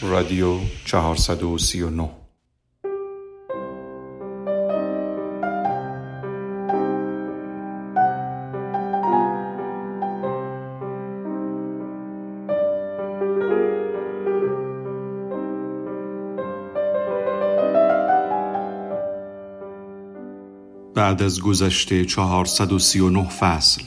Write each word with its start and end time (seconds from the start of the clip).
رادیو 0.00 0.58
439 0.84 2.10
بعد 20.94 21.22
از 21.22 21.40
گذشته 21.40 22.04
439 22.04 23.28
فصل 23.28 23.82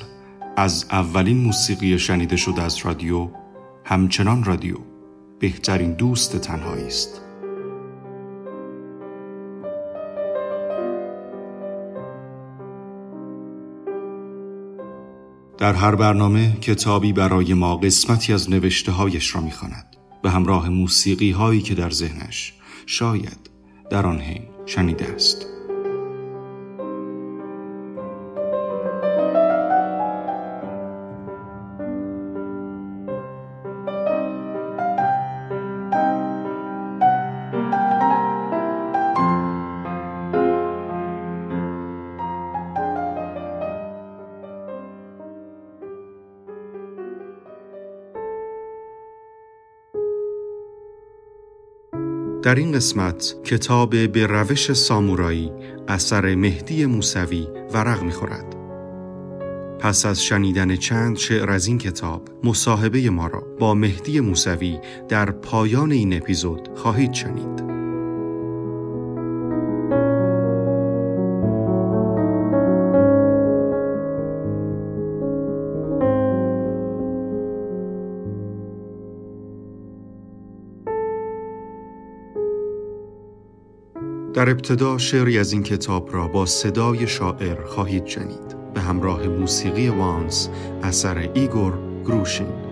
از 0.57 0.85
اولین 0.91 1.37
موسیقی 1.37 1.99
شنیده 1.99 2.35
شده 2.35 2.61
از 2.61 2.77
رادیو 2.77 3.29
همچنان 3.85 4.43
رادیو. 4.43 4.90
بهترین 5.41 5.93
دوست 5.93 6.37
تنهایی 6.37 6.87
است. 6.87 7.21
در 15.57 15.73
هر 15.73 15.95
برنامه 15.95 16.53
کتابی 16.61 17.13
برای 17.13 17.53
ما 17.53 17.77
قسمتی 17.77 18.33
از 18.33 18.49
نوشته 18.49 18.91
هایش 18.91 19.35
را 19.35 19.41
می‌خواند 19.41 19.95
به 20.23 20.29
همراه 20.29 20.69
موسیقی 20.69 21.31
هایی 21.31 21.61
که 21.61 21.75
در 21.75 21.89
ذهنش 21.89 22.53
شاید 22.85 23.49
در 23.89 24.05
آن 24.05 24.19
حین 24.19 24.43
شنیده 24.65 25.05
است. 25.05 25.50
در 52.43 52.55
این 52.55 52.71
قسمت 52.71 53.35
کتاب 53.43 54.11
به 54.11 54.27
روش 54.27 54.73
سامورایی 54.73 55.51
اثر 55.87 56.35
مهدی 56.35 56.85
موسوی 56.85 57.47
ورق 57.73 58.03
می‌خورد. 58.03 58.55
پس 59.79 60.05
از 60.05 60.23
شنیدن 60.23 60.75
چند 60.75 61.17
شعر 61.17 61.51
از 61.51 61.67
این 61.67 61.77
کتاب 61.77 62.29
مصاحبه 62.43 63.09
ما 63.09 63.27
را 63.27 63.43
با 63.59 63.73
مهدی 63.73 64.19
موسوی 64.19 64.79
در 65.09 65.31
پایان 65.31 65.91
این 65.91 66.17
اپیزود 66.17 66.69
خواهید 66.75 67.13
شنید. 67.13 67.70
در 84.33 84.49
ابتدا 84.49 84.97
شعری 84.97 85.39
از 85.39 85.53
این 85.53 85.63
کتاب 85.63 86.13
را 86.13 86.27
با 86.27 86.45
صدای 86.45 87.07
شاعر 87.07 87.65
خواهید 87.65 88.05
شنید. 88.05 88.73
به 88.73 88.81
همراه 88.81 89.27
موسیقی 89.27 89.89
وانس 89.89 90.49
اثر 90.83 91.29
ایگور 91.33 91.73
گروشین. 92.05 92.70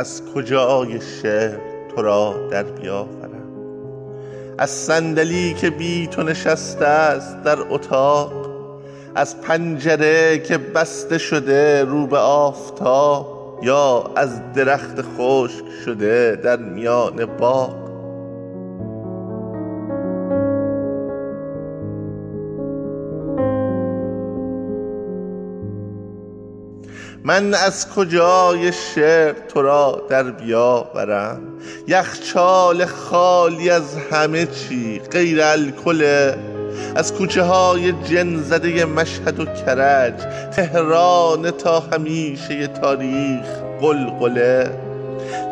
از 0.00 0.22
کجای 0.34 1.00
شعر 1.00 1.58
تو 1.88 2.02
را 2.02 2.34
در 2.50 2.62
بیاورم؟ 2.62 3.30
از 4.58 4.70
صندلی 4.70 5.54
که 5.54 5.70
بی 5.70 6.06
تو 6.06 6.22
نشسته 6.22 6.86
است 6.86 7.42
در 7.42 7.58
اتاق 7.70 8.32
از 9.14 9.40
پنجره 9.40 10.38
که 10.38 10.58
بسته 10.58 11.18
شده 11.18 11.84
رو 11.84 12.06
به 12.06 12.18
آفتاب 12.18 13.58
یا 13.62 14.10
از 14.16 14.52
درخت 14.52 15.02
خشک 15.16 15.64
شده 15.84 16.40
در 16.44 16.56
میان 16.56 17.26
باغ؟ 17.26 17.79
من 27.30 27.54
از 27.54 27.88
کجای 27.88 28.72
شعر 28.72 29.32
تو 29.32 29.62
را 29.62 30.02
در 30.08 30.22
بیاورم؟ 30.22 31.40
یخچال 31.88 32.84
خالی 32.84 33.70
از 33.70 33.96
همه 34.12 34.46
چی 34.46 34.98
غیر 34.98 35.42
الکل. 35.42 36.32
از 36.94 37.14
کوچه 37.14 37.42
های 37.42 37.92
جن 37.92 38.36
زده 38.36 38.84
مشهد 38.84 39.40
و 39.40 39.44
کرج 39.44 40.14
تهران 40.56 41.50
تا 41.50 41.80
همیشه 41.80 42.66
تاریخ 42.66 43.46
قلقله 43.80 44.70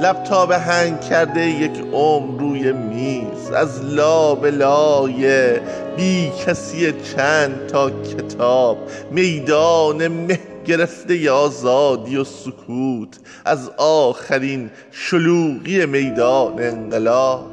لپتاپ 0.02 0.52
هنگ 0.52 1.00
کرده 1.00 1.46
یک 1.46 1.84
عمر 1.92 2.40
روی 2.40 2.72
میز 2.72 3.50
از 3.54 3.84
لابلای 3.84 5.52
بی 5.96 6.32
کسی 6.46 6.92
چند 6.92 7.66
تا 7.66 7.90
کتاب. 7.90 8.78
میدان 9.10 10.08
مه 10.08 10.38
گرفته 10.68 11.30
آزادی 11.30 12.16
و 12.16 12.24
سکوت 12.24 13.18
از 13.44 13.70
آخرین 13.76 14.70
شلوغی 14.90 15.86
میدان 15.86 16.62
انقلاب. 16.62 17.46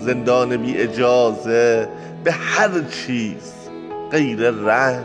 زندان 0.00 0.56
بی 0.56 0.76
اجازه 0.76 1.88
به 2.24 2.32
هر 2.32 2.70
چیز 2.80 3.52
غیر 4.10 4.50
رنج. 4.50 5.04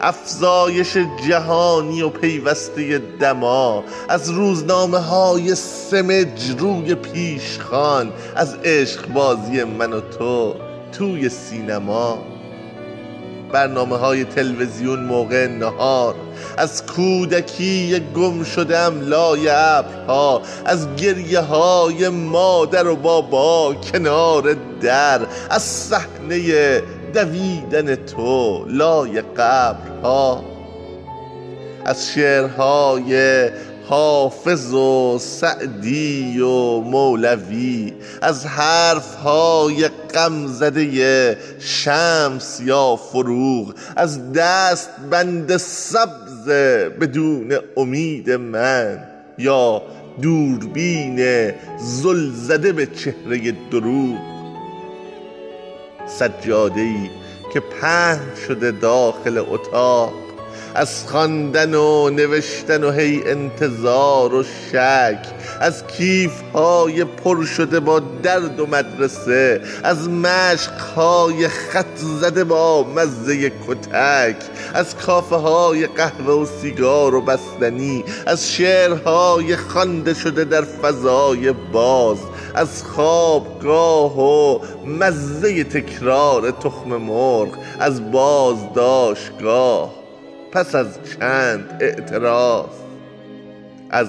افزایش 0.00 0.96
جهانی 1.28 2.02
و 2.02 2.08
پیوسته 2.08 2.98
دما 2.98 3.84
از 4.08 4.30
روزنامه 4.30 4.98
های 4.98 5.54
سمج 5.54 6.54
روی 6.58 6.94
پیشخان 6.94 8.12
از 8.36 8.54
عشق 8.64 9.08
بازی 9.08 9.64
من 9.64 9.92
و 9.92 10.00
تو 10.00 10.54
توی 10.92 11.28
سینما. 11.28 12.29
برنامه 13.52 13.96
های 13.96 14.24
تلویزیون 14.24 15.00
موقع 15.00 15.46
نهار. 15.46 16.14
از 16.56 16.86
کودکی 16.86 18.00
گم 18.16 18.44
شدم 18.44 19.00
لای 19.00 19.48
ابرها. 19.48 20.42
از 20.64 20.96
گریه 20.96 21.40
های 21.40 22.08
مادر 22.08 22.86
و 22.86 22.96
بابا 22.96 23.74
کنار 23.74 24.56
در. 24.82 25.20
از 25.50 25.62
صحنه 25.62 26.82
دویدن 27.14 27.94
تو 27.94 28.64
لای 28.68 29.20
قبرها. 29.20 30.44
از 31.84 32.08
شعرهای 32.08 33.50
حافظ 33.90 34.74
و 34.74 35.18
سعدی 35.18 36.40
و 36.40 36.80
مولوی 36.80 37.92
از 38.22 38.46
حرف 38.46 39.14
های 39.14 39.88
غمزده 39.88 41.38
شمس 41.60 42.60
یا 42.64 42.96
فروغ 42.96 43.74
از 43.96 44.32
دست 44.32 44.90
بند 45.10 45.56
سبز 45.56 46.48
بدون 47.00 47.58
امید 47.76 48.30
من 48.30 48.98
یا 49.38 49.82
دوربین 50.22 51.50
زل 51.78 52.30
زده 52.32 52.72
به 52.72 52.86
چهره 52.86 53.52
دروغ. 53.70 54.18
سجاده 56.06 56.80
ای 56.80 57.10
که 57.52 57.60
پهن 57.60 58.34
شده 58.46 58.70
داخل 58.70 59.38
اتاق 59.38 60.29
از 60.74 61.04
خواندن 61.06 61.74
و 61.74 62.10
نوشتن 62.10 62.84
و 62.84 62.90
هی 62.90 63.22
انتظار 63.26 64.34
و 64.34 64.42
شک 64.42 65.26
از 65.60 65.86
کیف 65.86 66.32
های 66.54 67.04
پر 67.04 67.44
شده 67.44 67.80
با 67.80 68.00
درد 68.22 68.60
و 68.60 68.66
مدرسه 68.66 69.60
از 69.84 70.08
مشق 70.08 70.78
های 70.80 71.48
خط 71.48 71.96
زده 71.96 72.44
با 72.44 72.86
مزه 72.96 73.50
کتک 73.50 74.36
از 74.74 74.96
کافه 74.96 75.36
های 75.36 75.86
قهوه 75.86 76.34
و 76.34 76.46
سیگار 76.62 77.14
و 77.14 77.20
بستنی 77.20 78.04
از 78.26 78.52
شعرهای 78.52 79.56
خوانده 79.56 80.14
شده 80.14 80.44
در 80.44 80.62
فضای 80.62 81.52
باز 81.52 82.18
از 82.54 82.82
خوابگاه 82.82 84.18
و 84.18 84.58
مزه 84.86 85.64
تکرار 85.64 86.50
تخم 86.50 86.96
مرغ 86.96 87.48
از 87.78 88.12
بازداشتگاه. 88.12 89.99
پس 90.52 90.74
از 90.74 90.86
چند 91.18 91.76
اعتراض 91.80 92.66
از 93.90 94.08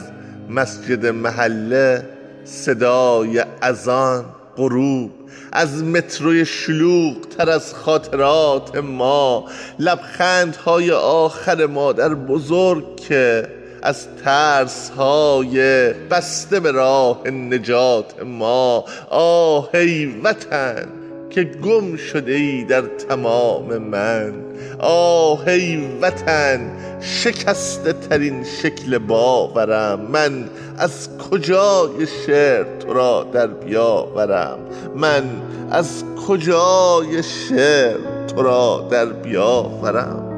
مسجد 0.50 1.06
محله 1.06 2.04
صدای 2.46 3.46
اذان 3.62 4.26
غروب 4.58 5.12
از 5.52 5.84
متروی 5.84 6.46
شلوغ 6.46 7.16
تر 7.38 7.50
از 7.50 7.74
خاطرات 7.74 8.76
ما 8.76 9.46
لبخندهای 9.80 10.92
آخر 10.92 11.66
مادر 11.66 12.14
بزرگ 12.14 12.96
که 12.96 13.48
از 13.82 14.08
ترس 14.24 14.90
های 14.90 15.94
بسته 15.94 16.60
به 16.60 16.72
راه 16.72 17.28
نجات 17.28 18.24
ما. 18.24 18.86
آهی 19.10 20.22
وطن! 20.24 21.00
که 21.31 21.44
گم 21.44 21.95
شده 21.95 22.33
ای 22.33 22.63
در 22.63 22.81
تمام 22.81 23.78
من. 23.78 24.33
آه 24.80 25.48
ای 25.48 25.88
وطن 26.01 26.72
شکسته 27.01 27.94
ترین 27.94 28.44
شکل 28.44 28.98
باورم. 28.98 30.00
من 30.12 30.50
از 30.78 31.10
کجای 31.18 32.07
شعر 32.25 32.66
تو 32.80 32.94
را 32.94 33.28
در 33.33 33.48
بیاورم؟ 33.48 34.60
من 34.95 35.24
از 35.72 36.04
کجای 36.28 37.24
شعر 37.24 37.98
تو 38.27 38.42
را 38.42 38.88
در 38.92 39.06
بیاورم؟ 39.06 40.31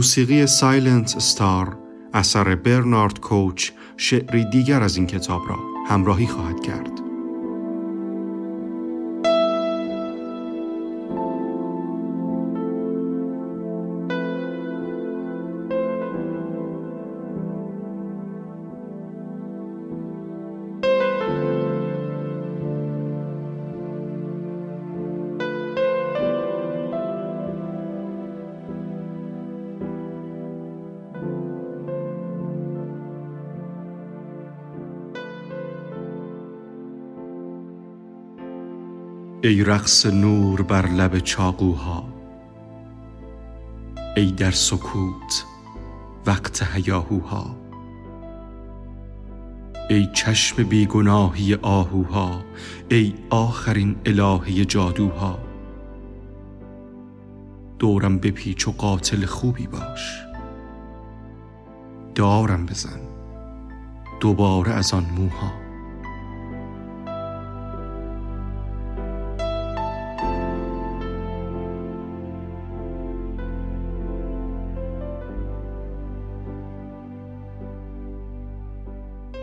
موسیقی 0.00 0.46
سایلنت 0.46 1.18
ستار 1.18 1.78
اثر 2.14 2.54
برنارد 2.54 3.20
کوچ 3.20 3.70
شعری 3.96 4.44
دیگر 4.44 4.82
از 4.82 4.96
این 4.96 5.06
کتاب 5.06 5.42
را 5.48 5.58
همراهی 5.88 6.26
خواهد 6.26 6.60
کرد. 6.60 6.99
ای 39.50 39.64
رقص 39.64 40.06
نور 40.06 40.62
بر 40.62 40.86
لب 40.86 41.18
چاقوها 41.18 42.04
ای 44.16 44.32
در 44.32 44.50
سکوت 44.50 45.44
وقت 46.26 46.62
هیاهوها 46.74 47.56
ای 49.88 50.08
چشم 50.12 50.62
بیگناهی 50.62 51.54
آهوها 51.54 52.42
ای 52.90 53.14
آخرین 53.30 53.96
الهه 54.06 54.64
جادوها. 54.64 55.38
دورم 57.78 58.18
بپیچ 58.18 58.68
و 58.68 58.72
قاتل 58.72 59.26
خوبی 59.26 59.66
باش 59.66 60.22
دارم 62.14 62.66
بزن 62.66 63.00
دوباره 64.20 64.72
از 64.72 64.94
آن 64.94 65.06
موها. 65.16 65.69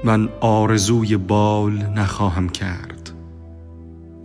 من 0.07 0.29
آرزوی 0.41 1.17
بال 1.17 1.73
نخواهم 1.73 2.49
کرد. 2.49 3.11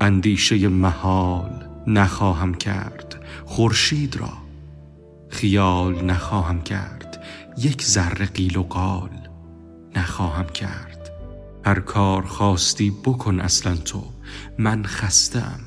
اندیشه 0.01 0.69
محال 0.69 1.51
نخواهم 1.87 2.55
کرد. 2.55 3.25
خورشید 3.45 4.17
را 4.17 4.33
خیال 5.29 6.05
نخواهم 6.05 6.63
کرد. 6.63 7.25
یک 7.59 7.83
ذره 7.83 8.27
قیل 8.27 8.57
و 8.57 8.63
قال 8.63 9.11
نخواهم 9.97 10.47
کرد. 10.47 11.11
هر 11.65 11.81
کار 11.81 12.23
خواستی 12.23 12.91
بکن 12.91 13.41
اصلا 13.41 13.77
تو. 13.77 14.03
من 14.59 14.85
خستم. 14.85 15.61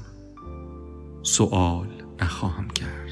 سوال 1.23 1.87
نخواهم 2.21 2.67
کرد. 2.67 3.04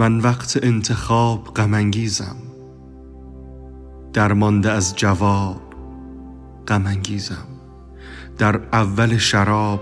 من 0.00 0.20
وقت 0.20 0.58
انتخاب 0.62 1.54
غمانگیزم. 1.54 2.36
درمانده 4.12 4.70
از 4.70 4.96
جواب 4.96 5.62
غمانگیزم. 6.68 7.46
در 8.38 8.60
اول 8.72 9.18
شراب 9.18 9.80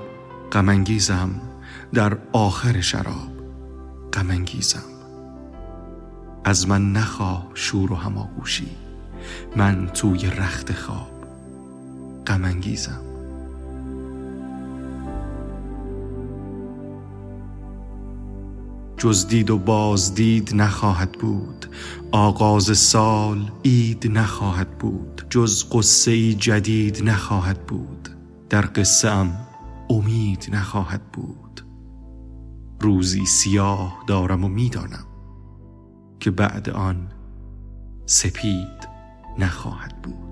غمانگیزم. 0.52 1.30
در 1.94 2.18
آخر 2.32 2.80
شراب 2.80 3.32
غمانگیزم. 4.12 4.82
از 6.44 6.68
من 6.68 6.92
نخواه 6.92 7.46
شور 7.54 7.92
و 7.92 7.94
هماغوشی. 7.94 8.70
من 9.56 9.86
توی 9.86 10.26
رخت 10.26 10.72
خواب 10.72 11.24
غمانگیزم. 12.26 13.05
جز 18.96 19.28
دید 19.28 19.50
و 19.50 19.58
بازدید 19.58 20.54
نخواهد 20.54 21.12
بود. 21.12 21.66
آغاز 22.12 22.78
سال 22.78 23.50
عید 23.64 24.06
نخواهد 24.10 24.78
بود. 24.78 25.26
جز 25.30 25.64
قصه 25.72 26.34
جدید 26.34 27.08
نخواهد 27.08 27.66
بود. 27.66 28.08
در 28.50 28.68
قصه 28.74 29.08
ام 29.08 29.46
امید 29.90 30.48
نخواهد 30.52 31.02
بود. 31.12 31.60
روزی 32.80 33.26
سیاه 33.26 34.04
دارم 34.06 34.44
و 34.44 34.48
می‌دانم 34.48 35.06
که 36.20 36.30
بعد 36.30 36.70
آن 36.70 37.08
سپید 38.06 38.88
نخواهد 39.38 40.02
بود. 40.02 40.25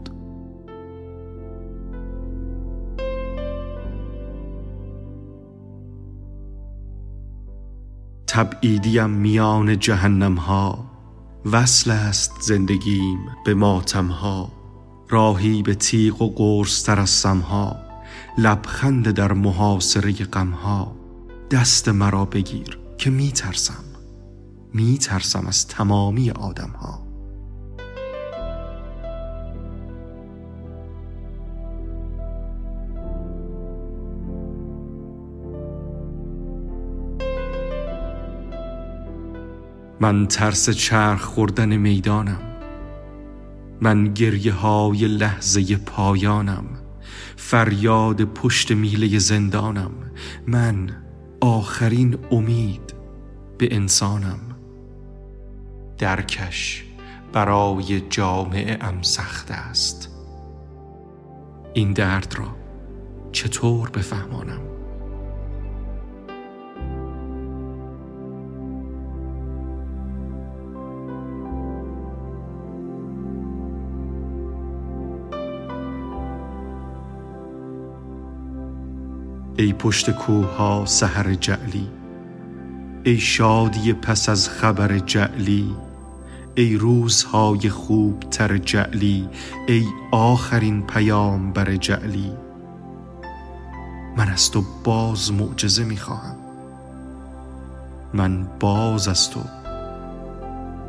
تبعیدیم 8.35 9.11
میان 9.11 9.79
جهنم 9.79 10.35
ها 10.35 10.85
وصل 11.53 11.91
است 11.91 12.33
زندگیم 12.41 13.19
به 13.45 13.55
ماتم 13.55 14.07
ها 14.07 14.53
راهی 15.09 15.62
به 15.62 15.75
تیغ 15.75 16.23
و 16.23 16.35
قرص 16.35 16.88
از 16.88 17.11
سمها. 17.11 17.76
لبخند 18.38 19.11
در 19.11 19.33
محاصره 19.33 20.12
غم 20.12 20.50
ها 20.50 20.97
دست 21.50 21.88
مرا 21.88 22.25
بگیر 22.25 22.79
که 22.99 23.11
می 23.11 23.33
ترسم 23.33 23.85
می 24.73 24.99
ترسم 24.99 25.47
از 25.47 25.69
تمامی 25.69 26.31
آدم 26.31 26.71
ها 26.71 27.03
من 40.00 40.26
ترس 40.26 40.70
چرخ 40.70 41.22
خوردن 41.22 41.76
می‌دانم. 41.76 42.40
من 43.80 44.04
گریه 44.04 44.52
های 44.52 45.08
لحظه 45.08 45.76
پایانم. 45.76 46.64
فریاد 47.36 48.24
پشت 48.24 48.72
میله 48.72 49.18
زندانم. 49.18 49.90
من 50.46 50.90
آخرین 51.40 52.18
امید 52.30 52.94
به 53.58 53.74
انسانم. 53.74 54.40
درکش 55.98 56.84
برای 57.32 58.00
جامعه 58.00 58.78
ام 58.80 59.02
سخت 59.02 59.50
است. 59.50 60.10
این 61.74 61.92
درد 61.92 62.34
را 62.38 62.56
چطور 63.32 63.90
بفهمانم؟ 63.90 64.74
ای 79.56 79.73
پشت 79.73 80.11
کوه 80.11 80.56
ها 80.56 80.87
سحر 80.87 81.34
جعلی 81.34 81.88
ای 83.04 83.18
شادی 83.18 83.92
پس 83.92 84.28
از 84.28 84.49
خبر 84.49 84.99
جعلی 84.99 85.76
ای 86.54 86.76
روزهای 86.76 87.70
خوب 87.70 88.20
تر 88.20 88.58
جعلی 88.58 89.28
ای 89.68 89.84
آخرین 90.11 90.87
پیام 90.87 91.52
بر 91.52 91.76
جعلی. 91.76 92.32
من 94.16 94.28
از 94.28 94.50
تو 94.50 94.64
باز 94.84 95.32
معجزه 95.32 95.84
می‌خواهم. 95.84 96.37
من 98.14 98.46
باز 98.61 99.08
از 99.08 99.30
تو 99.30 99.40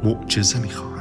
معجزه 0.03 0.59
می‌خواهم. 0.59 0.94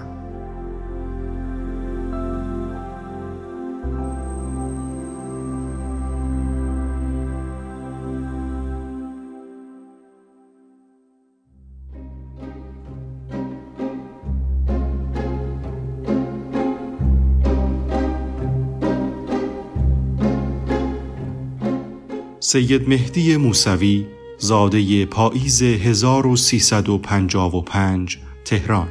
سید 22.54 22.88
مهدی 22.88 23.37
موسوی 23.37 24.06
زاده 24.38 25.06
پاییز 25.06 25.62
1355 25.62 28.18
تهران. 28.44 28.88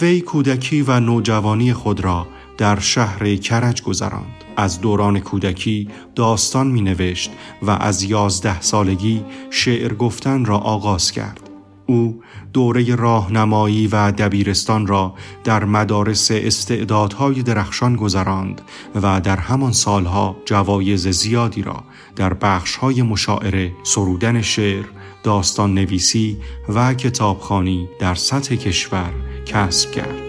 وی 0.00 0.20
کودکی 0.20 0.82
و 0.82 1.00
نوجوانی 1.00 1.72
خود 1.72 2.00
را 2.00 2.26
در 2.58 2.80
شهر 2.80 3.36
کرج 3.36 3.82
گذراند. 3.82 4.44
از 4.56 4.80
دوران 4.80 5.20
کودکی 5.20 5.88
داستان 6.14 6.66
می 6.66 6.80
نوشت 6.80 7.30
و 7.62 7.70
از 7.70 8.02
یازده 8.02 8.60
سالگی 8.60 9.24
شعر 9.50 9.94
گفتن 9.94 10.44
را 10.44 10.58
آغاز 10.58 11.12
کرد. 11.12 11.47
او 11.88 12.22
دوره 12.52 12.94
راهنمایی 12.94 13.86
و 13.86 14.12
دبیرستان 14.12 14.86
را 14.86 15.14
در 15.44 15.64
مدارس 15.64 16.30
استعدادهای 16.30 17.42
درخشان 17.42 17.96
گذراند 17.96 18.62
و 18.94 19.20
در 19.20 19.36
همان 19.36 19.72
سالها 19.72 20.36
جوایز 20.44 21.08
زیادی 21.08 21.62
را 21.62 21.84
در 22.16 22.34
بخشهای 22.34 23.02
مشاعره، 23.02 23.72
سرودن 23.82 24.42
شعر، 24.42 24.84
داستان 25.22 25.74
نویسی 25.74 26.38
و 26.68 26.94
کتابخانی 26.94 27.88
در 28.00 28.14
سطح 28.14 28.54
کشور 28.54 29.12
کسب 29.46 29.90
کرد. 29.90 30.28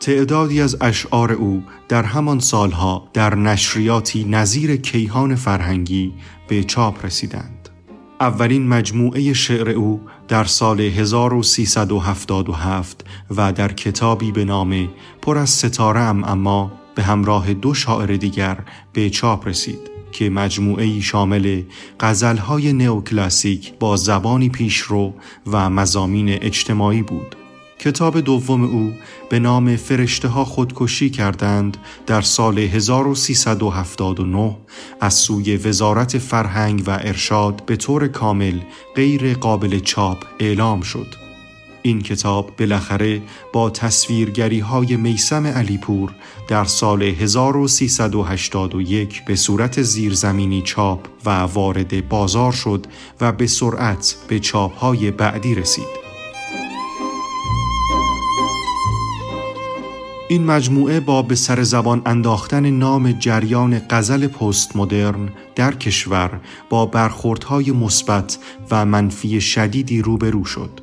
تعدادی 0.00 0.60
از 0.60 0.76
اشعار 0.80 1.32
او 1.32 1.62
در 1.88 2.02
همان 2.02 2.40
سالها 2.40 3.08
در 3.12 3.34
نشریاتی 3.34 4.24
نظیر 4.24 4.76
کیهان 4.76 5.34
فرهنگی 5.34 6.14
به 6.48 6.64
چاپ 6.64 7.04
رسیدند. 7.04 7.55
اولین 8.20 8.68
مجموعه 8.68 9.32
شعر 9.32 9.70
او 9.70 10.00
در 10.28 10.44
سال 10.44 10.80
1377 10.80 13.04
و 13.36 13.52
در 13.52 13.72
کتابی 13.72 14.32
به 14.32 14.44
نام 14.44 14.88
پر 15.22 15.38
از 15.38 15.50
ستاره 15.50 16.00
ام 16.00 16.24
اما 16.24 16.72
به 16.94 17.02
همراه 17.02 17.54
دو 17.54 17.74
شاعر 17.74 18.16
دیگر 18.16 18.58
به 18.92 19.10
چاپ 19.10 19.48
رسید 19.48 19.78
که 20.12 20.30
مجموعه 20.30 21.00
شامل 21.00 21.62
غزلهای 22.00 22.72
نئوکلاسیک 22.72 23.72
با 23.80 23.96
زبانی 23.96 24.48
پیشرو 24.48 25.14
و 25.46 25.70
مزامین 25.70 26.28
اجتماعی 26.28 27.02
بود. 27.02 27.36
کتاب 27.78 28.20
دوم 28.20 28.64
او 28.64 28.92
به 29.30 29.38
نام 29.38 29.76
فرشته 29.76 30.28
ها 30.28 30.44
خودکشی 30.44 31.10
کردند 31.10 31.76
در 32.06 32.20
سال 32.20 32.58
1379 32.58 34.56
از 35.00 35.14
سوی 35.14 35.56
وزارت 35.56 36.18
فرهنگ 36.18 36.82
و 36.86 36.90
ارشاد 36.90 37.62
به 37.66 37.76
طور 37.76 38.08
کامل 38.08 38.60
غیر 38.94 39.34
قابل 39.34 39.78
چاپ 39.78 40.24
اعلام 40.40 40.80
شد. 40.80 41.06
این 41.82 42.02
کتاب 42.02 42.50
بالاخره 42.58 43.22
با 43.52 43.70
تصویرگری 43.70 44.60
های 44.60 44.96
میسم 44.96 45.46
علیپور 45.46 46.12
در 46.48 46.64
سال 46.64 47.02
1381 47.02 49.24
به 49.24 49.36
صورت 49.36 49.82
زیرزمینی 49.82 50.62
چاپ 50.62 51.06
و 51.24 51.30
وارد 51.30 52.08
بازار 52.08 52.52
شد 52.52 52.86
و 53.20 53.32
به 53.32 53.46
سرعت 53.46 54.16
به 54.28 54.40
چاپ 54.40 54.76
های 54.76 55.10
بعدی 55.10 55.54
رسید. 55.54 56.05
این 60.28 60.44
مجموعه 60.44 61.00
با 61.00 61.22
به 61.22 61.34
سر 61.34 61.62
زبان 61.62 62.02
انداختن 62.06 62.70
نام 62.70 63.12
جریان 63.12 63.80
غزل 63.90 64.26
پست 64.26 64.76
مدرن 64.76 65.28
در 65.54 65.74
کشور 65.74 66.40
با 66.70 66.86
برخوردهای 66.86 67.70
مثبت 67.70 68.38
و 68.70 68.86
منفی 68.86 69.40
شدیدی 69.40 70.02
روبرو 70.02 70.44
شد. 70.44 70.80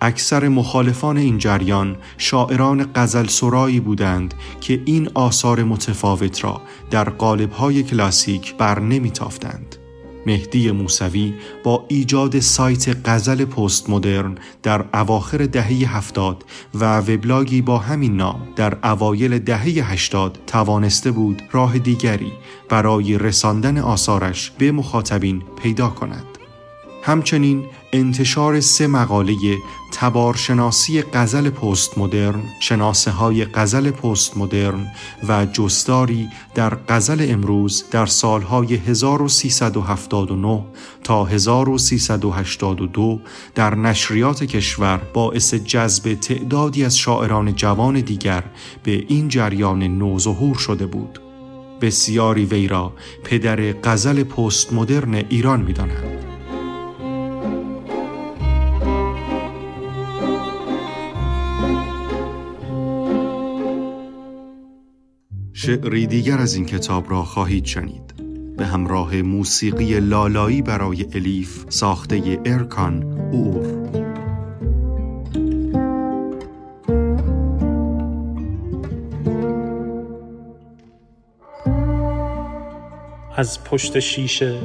اکثر 0.00 0.48
مخالفان 0.48 1.16
این 1.16 1.38
جریان 1.38 1.96
شاعران 2.18 2.90
غزل 2.94 3.26
سرایی 3.26 3.80
بودند 3.80 4.34
که 4.60 4.82
این 4.84 5.10
آثار 5.14 5.64
متفاوت 5.64 6.44
را 6.44 6.60
در 6.90 7.08
قالب‌های 7.08 7.82
کلاسیک 7.82 8.56
بر 8.56 8.80
نمیتافتند. 8.80 9.76
مهدی 10.26 10.70
موسوی 10.70 11.34
با 11.64 11.84
ایجاد 11.88 12.40
سایت 12.40 12.96
غزل 13.08 13.44
پست 13.44 13.90
مدرن 13.90 14.34
در 14.62 14.84
اواخر 14.94 15.38
دهه 15.38 15.96
هفتاد 15.96 16.44
و 16.74 16.98
وبلاگی 16.98 17.62
با 17.62 17.78
همین 17.78 18.16
نام 18.16 18.48
در 18.56 18.78
اوایل 18.84 19.38
دهه 19.38 19.62
هشتاد 19.62 20.38
توانسته 20.46 21.10
بود 21.10 21.42
راه 21.52 21.78
دیگری 21.78 22.32
برای 22.68 23.18
رساندن 23.18 23.78
آثارش 23.78 24.50
به 24.58 24.72
مخاطبین 24.72 25.42
پیدا 25.62 25.88
کند. 25.88 26.26
همچنین 27.02 27.64
انتشار 27.94 28.60
سه 28.60 28.86
مقاله 28.86 29.34
تبارشناسی 29.92 31.02
غزل 31.02 31.50
پست 31.50 31.98
مدرن، 31.98 32.42
شناسه 32.60 33.10
های 33.10 33.44
غزل 33.44 33.90
پست 33.90 34.36
مدرن 34.36 34.86
و 35.28 35.46
جستاری 35.46 36.28
در 36.54 36.78
غزل 36.88 37.26
امروز 37.28 37.84
در 37.90 38.06
سالهای 38.06 38.74
1379 38.74 40.64
تا 41.04 41.24
1382 41.24 43.20
در 43.54 43.74
نشریات 43.74 44.44
کشور 44.44 45.00
باعث 45.12 45.54
جذب 45.54 46.14
تعدادی 46.14 46.84
از 46.84 46.98
شاعران 46.98 47.54
جوان 47.54 48.00
دیگر 48.00 48.44
به 48.82 49.04
این 49.08 49.28
جریان 49.28 49.82
نوظهور 49.82 50.56
شده 50.56 50.86
بود. 50.86 51.20
بسیاری 51.80 52.44
وی 52.44 52.68
را 52.68 52.92
پدر 53.24 53.72
غزل 53.72 54.22
پست 54.22 54.72
مدرن 54.72 55.14
ایران 55.14 55.60
می 55.60 55.72
شعری 65.64 66.06
دیگر 66.06 66.38
از 66.38 66.54
این 66.54 66.66
کتاب 66.66 67.10
را 67.10 67.22
خواهید 67.22 67.64
شنید. 67.64 68.14
به 68.56 68.66
همراه 68.66 69.22
موسیقی 69.22 70.00
لالایی 70.00 70.62
برای 70.62 71.06
الیف 71.14 71.64
ساخته 71.68 72.40
ارکان 72.44 73.02
اور 73.32 73.66
از 83.36 83.64
پشت 83.64 83.98
شیشه 83.98 84.58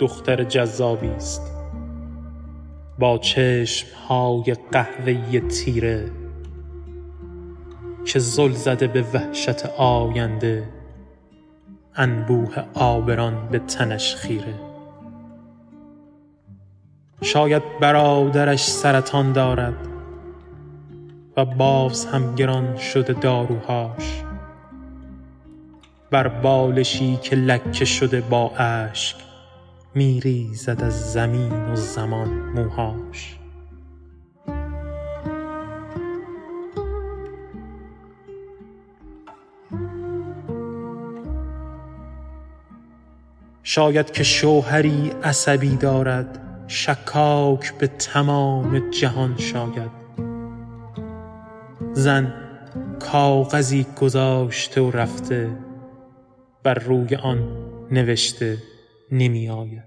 دختر 0.00 0.44
جذابی 0.44 1.08
است. 1.08 1.42
با 2.98 3.18
چشم 3.18 3.86
های 4.08 4.56
قهوه‌ای 4.72 5.40
تیره 5.40 6.10
که 8.06 8.18
زل 8.18 8.52
زده 8.52 8.86
به 8.86 9.02
وحشت 9.02 9.66
آینده 9.66 10.68
انبوه 11.96 12.64
آبران 12.74 13.48
به 13.48 13.58
تنش 13.58 14.14
خیره. 14.14 14.54
شاید 17.22 17.62
برادرش 17.80 18.64
سرطان 18.64 19.32
دارد 19.32 19.88
و 21.36 21.44
باز 21.44 22.06
هم 22.06 22.34
گران 22.34 22.76
شده 22.76 23.12
داروهاش. 23.12 24.22
بر 26.10 26.28
بالشی 26.28 27.16
که 27.16 27.36
لکه 27.36 27.84
شده 27.84 28.20
با 28.20 28.50
اشک 28.56 29.16
میریزد 29.94 30.82
از 30.82 31.12
زمین 31.12 31.52
و 31.52 31.76
زمان 31.76 32.28
موهاش. 32.28 33.38
شاید 43.76 44.10
که 44.10 44.22
شوهری 44.22 45.12
عصبی 45.24 45.76
دارد 45.76 46.38
شکاک 46.66 47.78
به 47.78 47.86
تمام 47.86 48.90
جهان 48.90 49.36
شاید. 49.38 49.90
زن 51.92 52.34
کاغذی 53.00 53.86
گذاشته 54.00 54.80
و 54.80 54.90
رفته 54.90 55.50
بر 56.62 56.74
روی 56.74 57.16
آن 57.16 57.38
نوشته 57.90 58.58
نمی 59.12 59.48
آید 59.48 59.85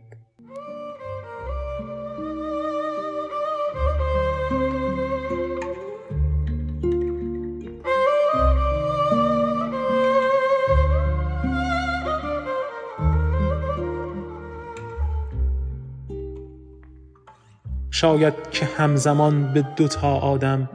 شاید 18.00 18.34
که 18.52 18.66
همزمان 18.66 19.54
به 19.54 19.62
دوتا 19.62 20.16
آدم 20.16 20.70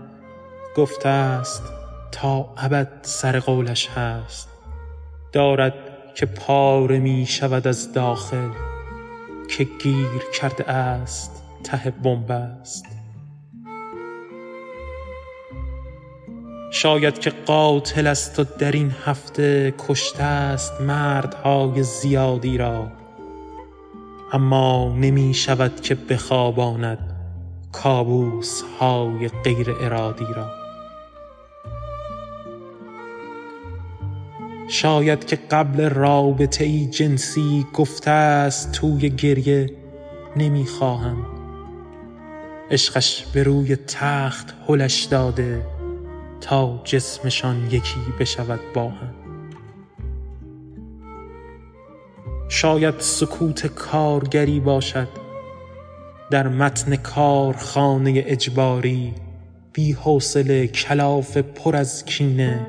گفته 0.77 1.09
است 1.09 1.63
تا 2.13 2.55
ابد 2.57 2.89
سر 3.03 3.41
قولش 3.41 3.89
هست. 3.89 4.49
دارد 5.33 5.75
که 6.15 6.27
پاره 6.27 6.99
می 6.99 7.27
شود 7.27 7.67
از 7.67 7.93
داخل 7.93 8.51
که 9.51 9.65
گیر 9.65 10.23
کرده 10.35 10.71
است 10.71 11.43
ته 11.65 11.91
بنبست 11.91 12.87
شاید 16.71 17.19
که 17.19 17.31
قاتل 17.31 18.07
است 18.07 18.39
و 18.39 18.45
در 18.59 18.73
این 18.73 18.95
هفته 19.05 19.75
کشته 19.89 20.23
است 20.23 20.81
مردهای 20.81 21.83
زیادی 21.83 22.59
را 22.59 22.87
اما 24.33 24.95
نمی 24.97 25.35
شود 25.35 25.81
که 25.81 25.95
بخواباند 25.95 27.14
کابوس 27.83 28.63
های 28.81 29.29
غیر 29.29 29.77
ارادی 29.81 30.27
را. 30.37 30.51
شاید 34.69 35.25
که 35.25 35.37
قبل 35.37 35.91
رابطه 35.91 36.65
ای 36.65 36.87
جنسی 36.87 37.67
گفته 37.75 38.11
است 38.11 38.73
توی 38.73 39.11
گریه 39.11 39.71
نمی 40.37 40.67
خواهم 40.67 41.27
عشقش 42.71 43.27
به 43.27 43.43
روی 43.43 43.77
تخت 43.77 44.55
هلش 44.69 45.05
داده 45.05 45.67
تا 46.41 46.81
جسمشان 46.85 47.67
یکی 47.71 48.01
بشود 48.21 48.61
با 48.75 48.89
هم. 48.89 49.15
شاید 52.49 52.95
سکوت 52.99 53.67
کارگری 53.67 54.61
باشد 54.61 55.24
در 56.31 56.49
متن 56.49 56.97
کارخانه 56.97 58.23
اجباری 58.27 59.15
بی 59.73 59.93
حوصله 59.93 60.67
کلاف 60.67 61.37
پر 61.37 61.77
از 61.77 62.05
کینه 62.05 62.67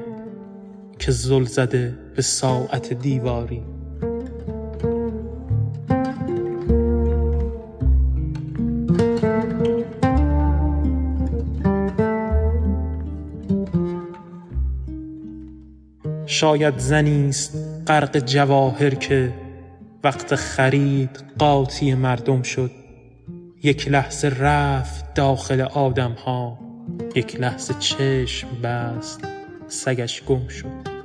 که 0.99 1.11
زل 1.11 1.43
زده 1.43 1.97
به 2.15 2.21
ساعت 2.21 2.93
دیواری. 2.93 3.63
شاید 16.25 16.77
زنی 16.77 17.29
است 17.29 17.57
غرق 17.87 18.19
جواهر 18.19 18.89
که 18.89 19.33
وقت 20.03 20.35
خرید 20.35 21.23
قاطی 21.39 21.93
مردم 21.93 22.41
شد. 22.41 22.84
یک 23.65 23.87
لحظه 23.87 24.27
رفت 24.27 25.13
داخل 25.13 25.61
آدم 25.61 26.11
ها 26.11 26.59
یک 27.15 27.39
لحظه 27.39 27.73
چشم 27.73 28.47
بست 28.63 29.19
سگش 29.67 30.23
گم 30.23 30.47
شد. 30.47 30.95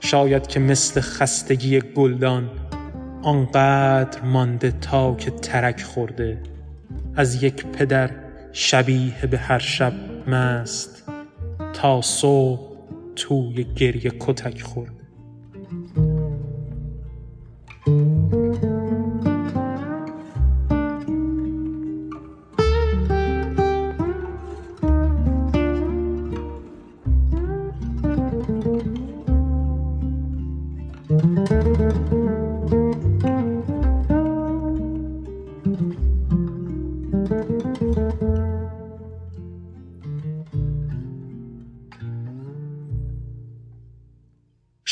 شاید 0.00 0.46
که 0.46 0.60
مثل 0.60 1.00
خستگی 1.00 1.80
گلدان 1.80 2.50
آنقدر 3.22 4.22
مانده 4.22 4.70
تا 4.70 5.14
که 5.14 5.30
ترک 5.30 5.82
خورده 5.82 6.42
از 7.16 7.42
یک 7.42 7.66
پدر 7.66 8.10
شبیه 8.52 9.26
به 9.30 9.38
هر 9.38 9.58
شب 9.58 9.92
مست 10.28 11.04
تا 11.72 12.00
صبح 12.02 12.60
توی 13.16 13.64
گریه 13.76 14.12
کتک 14.20 14.62
خورده. 14.62 15.01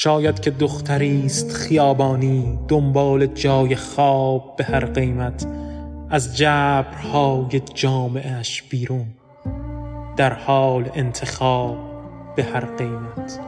شاید 0.02 0.40
که 0.40 0.50
دختری 0.50 1.26
است 1.26 1.52
خیابانی 1.52 2.58
دنبال 2.68 3.26
جای 3.26 3.76
خواب 3.76 4.56
به 4.56 4.64
هر 4.64 4.84
قیمت 4.84 5.46
از 6.10 6.36
جبرهای 6.36 7.60
جامعه 7.74 8.42
بیرون 8.70 9.06
در 10.16 10.32
حال 10.32 10.90
انتخاب 10.94 11.78
به 12.36 12.44
هر 12.44 12.64
قیمت. 12.64 13.40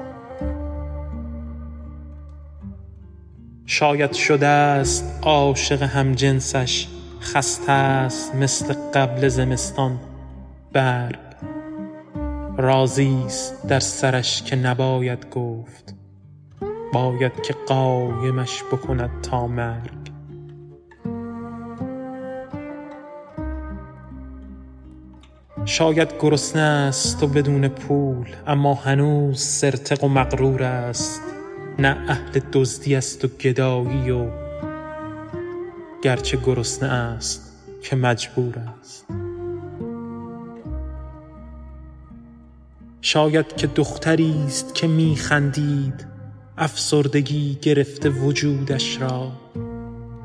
شاید 3.67 4.12
شده 4.12 4.47
است 4.47 5.19
عاشق 5.23 5.83
همجنسش 5.83 6.88
خسته 7.21 7.73
است 7.73 8.35
مثل 8.35 8.75
قبل 8.95 9.29
زمستان 9.29 10.01
برگ 10.73 11.19
راضی 12.57 13.23
است 13.27 13.67
در 13.67 13.81
سرش 13.81 14.43
که 14.43 14.57
نباید 14.57 15.31
گفت. 15.31 16.02
باید 16.92 17.42
که 17.42 17.55
قایمش 17.66 18.62
بکند 18.62 19.11
تا 19.22 19.46
مرگ. 19.46 20.02
شاید 25.64 26.14
گرسنه 26.20 26.62
است 26.62 27.22
و 27.22 27.26
بدون 27.26 27.68
پول 27.68 28.26
اما 28.46 28.74
هنوز 28.74 29.40
سرتق 29.40 30.05
و 30.05 30.09
مغرور 30.09 30.62
است. 30.62 31.20
نه 31.78 32.05
اهل 32.09 32.40
دزدی 32.52 32.94
است 32.94 33.24
و 33.24 33.28
گدایی 33.28 34.11
و 34.11 34.26
گرچه 36.02 36.37
گرسنه 36.37 36.88
است 36.88 37.52
که 37.83 37.96
مجبور 37.96 38.55
است. 38.81 39.07
شاید 43.00 43.57
که 43.57 43.66
دختری 43.66 44.44
است 44.46 44.74
که 44.74 44.87
میخندید 44.87 46.12
افسردگی 46.59 47.59
گرفته 47.62 48.09
وجودش 48.09 49.01
را 49.01 49.33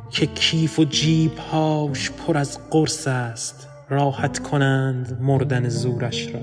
که 0.10 0.26
کیف 0.26 0.80
و 0.80 0.84
جیبهاش 0.84 2.12
پر 2.12 2.38
از 2.38 2.70
قرص 2.70 3.08
است 3.08 3.68
راحت 3.90 4.40
کنند 4.40 5.18
مردن 5.22 5.70
زورش 5.70 6.28
را. 6.34 6.42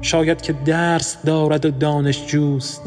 شاید 0.00 0.42
که 0.42 0.52
درس 0.52 1.22
دارد 1.22 1.64
و 1.64 1.70
دانشجوست 1.70 2.82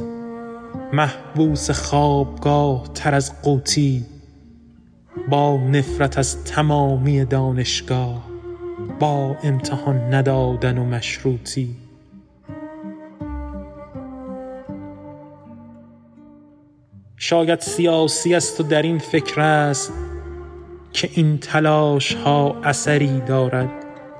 محبوس 0.93 1.71
خوابگاه 1.71 2.93
تر 2.93 3.15
از 3.15 3.41
قوطی 3.41 4.05
با 5.29 5.57
نفرت 5.57 6.17
از 6.17 6.43
تمامی 6.43 7.25
دانشگاه. 7.25 8.26
با 8.99 9.37
امتحان 9.43 10.13
ندادن 10.13 10.77
و 10.77 10.83
مشروطی. 10.83 11.75
شاید 17.17 17.59
سیاسی 17.59 18.35
است 18.35 18.59
و 18.59 18.63
در 18.63 18.81
این 18.81 18.97
فکر 18.97 19.41
است 19.41 19.93
که 20.93 21.09
این 21.13 21.37
تلاش 21.37 22.13
ها 22.13 22.61
اثری 22.63 23.21
دارد 23.21 23.69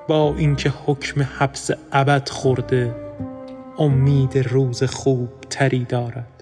با 0.08 0.34
اینکه 0.36 0.72
حکم 0.86 1.22
حبس 1.22 1.70
ابد 1.92 2.28
خورده 2.28 2.94
امید 3.78 4.38
روز 4.38 4.84
خوب 4.84 5.28
تری 5.50 5.84
دارد. 5.84 6.37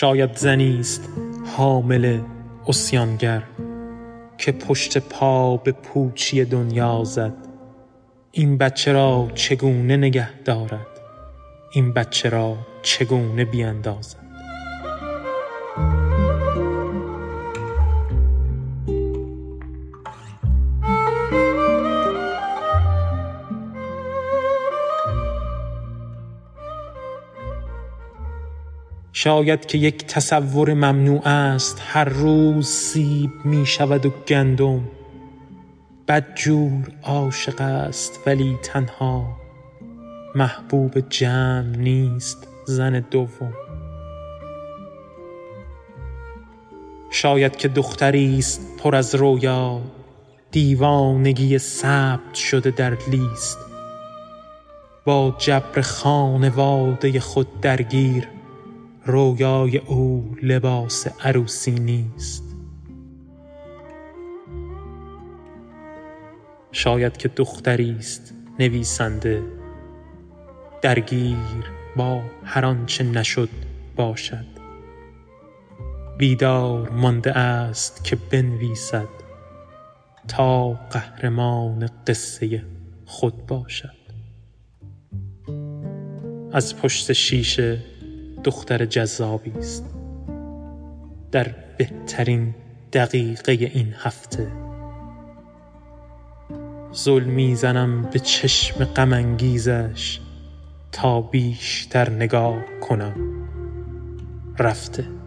شاید 0.00 0.36
زنی 0.36 0.80
است 0.80 1.08
حامل 1.56 2.20
اسیانگر 2.68 3.42
که 4.38 4.52
پشت 4.52 4.98
پا 4.98 5.56
به 5.56 5.72
پوچی 5.72 6.44
دنیا 6.44 7.04
زد. 7.04 7.34
این 8.32 8.58
بچه 8.58 8.92
را 8.92 9.28
چگونه 9.34 9.96
نگه 9.96 10.40
دارد؟ 10.40 10.86
این 11.72 11.92
بچه 11.92 12.28
را 12.28 12.56
چگونه 12.82 13.44
بیاندازد؟ 13.44 14.29
شاید 29.22 29.66
که 29.66 29.78
یک 29.78 30.06
تصور 30.06 30.74
ممنوع 30.74 31.28
است 31.28 31.82
هر 31.86 32.04
روز 32.04 32.68
سیب 32.68 33.30
می 33.44 33.66
شود 33.66 34.06
و 34.06 34.10
گندم. 34.10 34.88
بدجور 36.08 36.92
عاشق 37.02 37.60
است 37.60 38.20
ولی 38.26 38.58
تنها 38.62 39.36
محبوب 40.34 41.08
جمع 41.08 41.76
نیست 41.76 42.48
زن 42.64 43.04
دوم. 43.10 43.52
شاید 47.10 47.56
که 47.56 47.68
دختری 47.68 48.38
است 48.38 48.78
پر 48.78 48.96
از 48.96 49.14
رویا 49.14 49.80
دیوانگی 50.50 51.58
ثبت 51.58 52.34
شده 52.34 52.70
در 52.70 52.96
لیست. 53.10 53.58
با 55.04 55.34
جبر 55.38 55.80
خانواده 55.80 57.20
خود 57.20 57.60
درگیر 57.60 58.28
رویای 59.04 59.78
او 59.78 60.36
لباس 60.42 61.06
عروسی 61.20 61.70
نیست. 61.70 62.44
شاید 66.72 67.16
که 67.16 67.28
دختری 67.28 67.96
است 67.98 68.34
نویسنده. 68.58 69.42
درگیر 70.82 71.36
با 71.96 72.22
هر 72.44 72.64
آنچه 72.64 73.04
نشد 73.04 73.48
باشد. 73.96 74.46
بیدار 76.18 76.90
مانده 76.90 77.38
است 77.38 78.04
که 78.04 78.16
بنویسد 78.16 79.08
تا 80.28 80.72
قهرمان 80.72 81.88
قصه 82.06 82.64
خود 83.04 83.46
باشد. 83.46 84.00
از 86.52 86.76
پشت 86.76 87.12
شیشه 87.12 87.89
دختر 88.44 88.84
جذابی 88.84 89.52
است. 89.58 89.84
در 91.32 91.54
بهترین 91.78 92.54
دقیقه 92.92 93.52
این 93.52 93.94
هفته 93.98 94.52
ظلمی 96.94 97.54
زنم 97.54 98.02
به 98.02 98.18
چشم 98.18 98.84
غم 98.84 99.36
تا 100.92 101.20
بیشتر 101.20 102.10
نگاه 102.10 102.64
کنم. 102.80 103.14
رفته. 104.58 105.19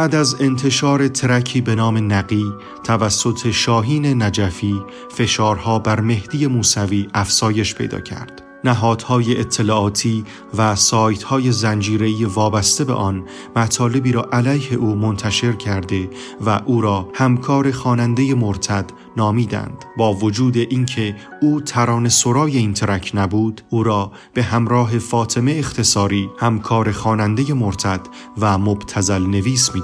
بعد 0.00 0.14
از 0.14 0.36
انتشار 0.40 1.08
ترکی 1.08 1.60
به 1.60 1.74
نام 1.74 2.12
نقی 2.12 2.52
توسط 2.84 3.50
شاهین 3.50 4.22
نجفی 4.22 4.80
فشارها 5.10 5.78
بر 5.78 6.00
مهدی 6.00 6.46
موسوی 6.46 7.08
افزایش 7.14 7.74
پیدا 7.74 8.00
کرد. 8.00 8.39
نهادهای 8.64 9.40
اطلاعاتی 9.40 10.24
و 10.58 10.76
سایتهای 10.76 11.52
زنجیره‌ای 11.52 12.24
وابسته 12.24 12.84
به 12.84 12.92
آن 12.92 13.24
مطالبی 13.56 14.12
را 14.12 14.28
علیه 14.32 14.74
او 14.74 14.94
منتشر 14.94 15.52
کرده 15.52 16.10
و 16.46 16.60
او 16.66 16.80
را 16.80 17.08
همکار 17.14 17.70
خواننده 17.70 18.34
مرتد 18.34 18.90
نامیدند. 19.16 19.84
با 19.96 20.12
وجود 20.14 20.56
اینکه 20.56 21.16
او 21.42 21.60
تران 21.60 22.08
سرای 22.08 22.56
این 22.56 22.74
ترک 22.74 23.10
نبود 23.14 23.62
او 23.70 23.82
را 23.82 24.12
به 24.34 24.42
همراه 24.42 24.98
فاطمه 24.98 25.52
اختصاری 25.52 26.30
همکار 26.38 26.92
خواننده 26.92 27.54
مرتد 27.54 28.00
و 28.38 28.58
مبتزل 28.58 29.22
نویس 29.22 29.74
می 29.74 29.80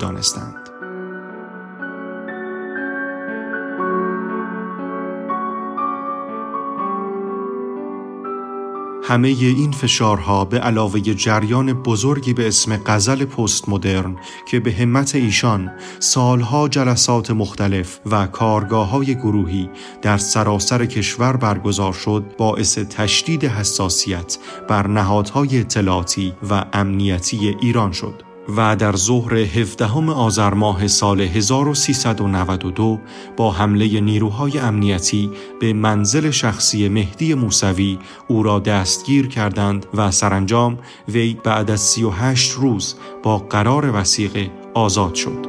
همه 9.08 9.28
این 9.28 9.72
فشارها 9.72 10.44
به 10.44 10.58
علاوه 10.58 11.00
جریان 11.00 11.72
بزرگی 11.72 12.32
به 12.34 12.48
اسم 12.48 12.76
غزل 12.76 13.24
پست 13.24 13.68
مدرن 13.68 14.16
که 14.50 14.60
به 14.60 14.72
همت 14.72 15.14
ایشان 15.14 15.70
سالها 15.98 16.68
جلسات 16.68 17.30
مختلف 17.30 18.00
و 18.06 18.26
کارگاه 18.26 18.88
های 18.88 19.14
گروهی 19.14 19.70
در 20.02 20.18
سراسر 20.18 20.86
کشور 20.86 21.36
برگزار 21.36 21.92
شد 21.92 22.24
باعث 22.38 22.78
تشدید 22.78 23.44
حساسیت 23.44 24.38
بر 24.68 24.86
نهادهای 24.86 25.60
اطلاعاتی 25.60 26.32
و 26.50 26.64
امنیتی 26.72 27.56
ایران 27.60 27.92
شد. 27.92 28.25
و 28.48 28.76
در 28.76 28.96
ظهر 28.96 29.34
17 29.34 30.10
آذر 30.10 30.54
ماه 30.54 30.88
سال 30.88 31.20
1392 31.20 33.00
با 33.36 33.52
حمله 33.52 34.00
نیروهای 34.00 34.58
امنیتی 34.58 35.30
به 35.60 35.72
منزل 35.72 36.30
شخصی 36.30 36.88
مهدی 36.88 37.34
موسوی 37.34 37.98
او 38.28 38.42
را 38.42 38.58
دستگیر 38.58 39.28
کردند 39.28 39.86
و 39.94 40.10
سرانجام 40.10 40.78
وی 41.08 41.36
بعد 41.44 41.70
از 41.70 41.80
38 41.80 42.52
روز 42.52 42.94
با 43.22 43.38
قرار 43.38 43.90
وسیقه 44.00 44.50
آزاد 44.74 45.14
شد. 45.14 45.46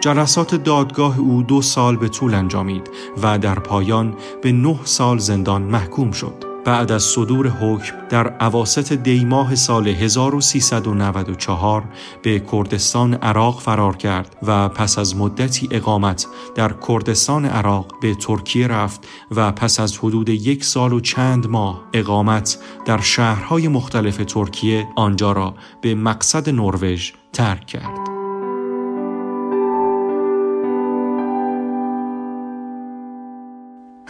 جلسات 0.00 0.54
دادگاه 0.54 1.18
او 1.18 1.42
دو 1.42 1.62
سال 1.62 1.96
به 1.96 2.08
طول 2.08 2.34
انجامید 2.34 2.90
و 3.22 3.38
در 3.38 3.54
پایان 3.54 4.14
به 4.42 4.52
نه 4.52 4.78
سال 4.84 5.18
زندان 5.18 5.62
محکوم 5.62 6.10
شد. 6.10 6.51
بعد 6.64 6.92
از 6.92 7.02
صدور 7.02 7.48
حکم 7.48 7.94
در 8.08 8.28
عواست 8.28 8.92
دیماه 8.92 9.54
سال 9.54 9.88
1394 9.88 11.84
به 12.22 12.42
کردستان 12.52 13.14
عراق 13.14 13.60
فرار 13.60 13.96
کرد 13.96 14.36
و 14.42 14.68
پس 14.68 14.98
از 14.98 15.16
مدتی 15.16 15.68
اقامت 15.70 16.26
در 16.54 16.74
کردستان 16.88 17.44
عراق 17.44 18.00
به 18.00 18.14
ترکیه 18.14 18.66
رفت 18.66 19.06
و 19.30 19.52
پس 19.52 19.80
از 19.80 19.98
حدود 19.98 20.28
یک 20.28 20.64
سال 20.64 20.92
و 20.92 21.00
چند 21.00 21.46
ماه 21.46 21.82
اقامت 21.92 22.58
در 22.86 23.00
شهرهای 23.00 23.68
مختلف 23.68 24.16
ترکیه 24.16 24.86
آنجا 24.96 25.32
را 25.32 25.54
به 25.80 25.94
مقصد 25.94 26.50
نروژ 26.50 27.12
ترک 27.32 27.66
کرد. 27.66 28.11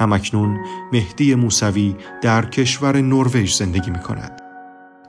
همکنون 0.02 0.60
مهدی 0.92 1.34
موسوی 1.34 1.94
در 2.22 2.44
کشور 2.44 3.00
نروژ 3.00 3.54
زندگی 3.54 3.90
می 3.90 3.98
کند. 3.98 4.42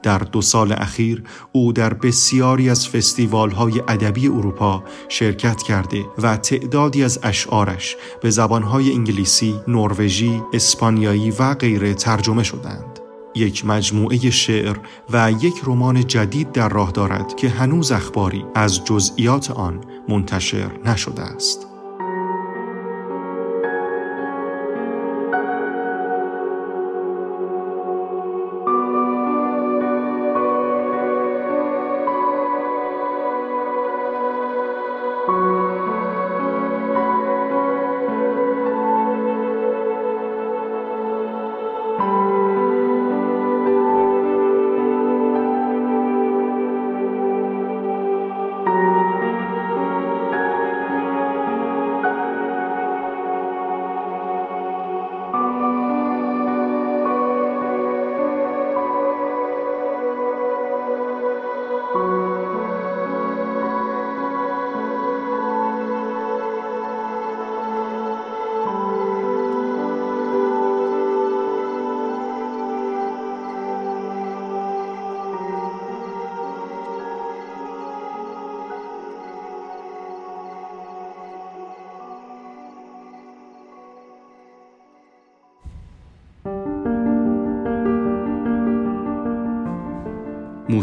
در 0.04 0.18
دو 0.18 0.42
سال 0.42 0.72
اخیر 0.72 1.24
او 1.52 1.74
در 1.74 1.94
بسیاری 1.94 2.70
از 2.70 2.88
فستیوال 2.88 3.52
های 3.52 3.80
ادبی 3.88 4.28
اروپا 4.28 4.84
شرکت 5.10 5.64
کرده 5.64 6.06
و 6.18 6.38
تعدادی 6.38 7.04
از 7.04 7.20
اشعارش 7.24 7.96
به 8.22 8.30
زبانهای 8.30 8.92
انگلیسی، 8.92 9.56
نروژی، 9.68 10.42
اسپانیایی 10.54 11.32
و 11.32 11.54
غیره 11.54 11.94
ترجمه 11.94 12.44
شدند. 12.44 13.00
یک 13.36 13.66
مجموعه 13.66 14.30
شعر 14.30 14.78
و 15.14 15.32
یک 15.32 15.54
رمان 15.66 16.08
جدید 16.08 16.52
در 16.52 16.70
راه 16.70 16.92
دارد 16.92 17.36
که 17.36 17.50
هنوز 17.50 17.92
اخباری 17.92 18.46
از 18.56 18.86
جزئیات 18.86 19.52
آن 19.52 19.84
منتشر 20.10 20.72
نشده 20.86 21.22
است. 21.22 21.73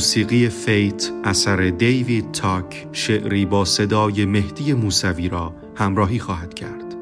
موسیقی 0.01 0.49
فیت 0.49 1.11
اثر 1.25 1.57
دیوید 1.57 2.33
تاک 2.33 2.87
شعری 2.93 3.47
با 3.47 3.65
صدای 3.65 4.25
مهدی 4.25 4.73
موسوی 4.73 5.29
را 5.29 5.55
همراهی 5.77 6.19
خواهد 6.19 6.55
کرد. 6.55 6.95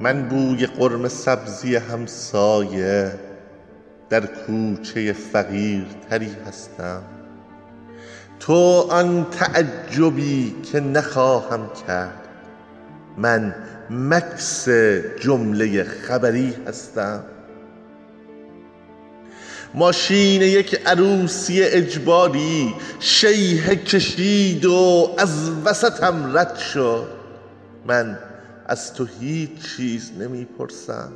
من 0.00 0.28
بوی 0.28 0.66
قرم 0.66 1.08
سبزی 1.08 1.76
همسایه 1.76 3.12
در 4.10 4.26
کوچه 4.26 5.12
فقیر 5.12 5.86
تری 6.10 6.30
هستم 6.46 7.15
تو 8.40 8.86
آن 8.90 9.26
تعجبی 9.30 10.56
که 10.72 10.80
نخواهم 10.80 11.70
کرد. 11.86 12.28
من 13.18 13.54
مکس 13.90 14.68
جمله 15.20 15.84
خبری 15.84 16.54
هستم. 16.66 17.24
ماشین 19.74 20.42
یک 20.42 20.80
عروسی 20.86 21.62
اجباری 21.62 22.74
شیه 23.00 23.76
کشید 23.76 24.64
و 24.64 25.10
از 25.18 25.50
وسطم 25.64 26.36
رد 26.36 26.56
شد. 26.56 27.06
من 27.86 28.18
از 28.66 28.94
تو 28.94 29.06
هیچ 29.20 29.50
چیز 29.76 30.10
نمی‌پرسم. 30.18 31.12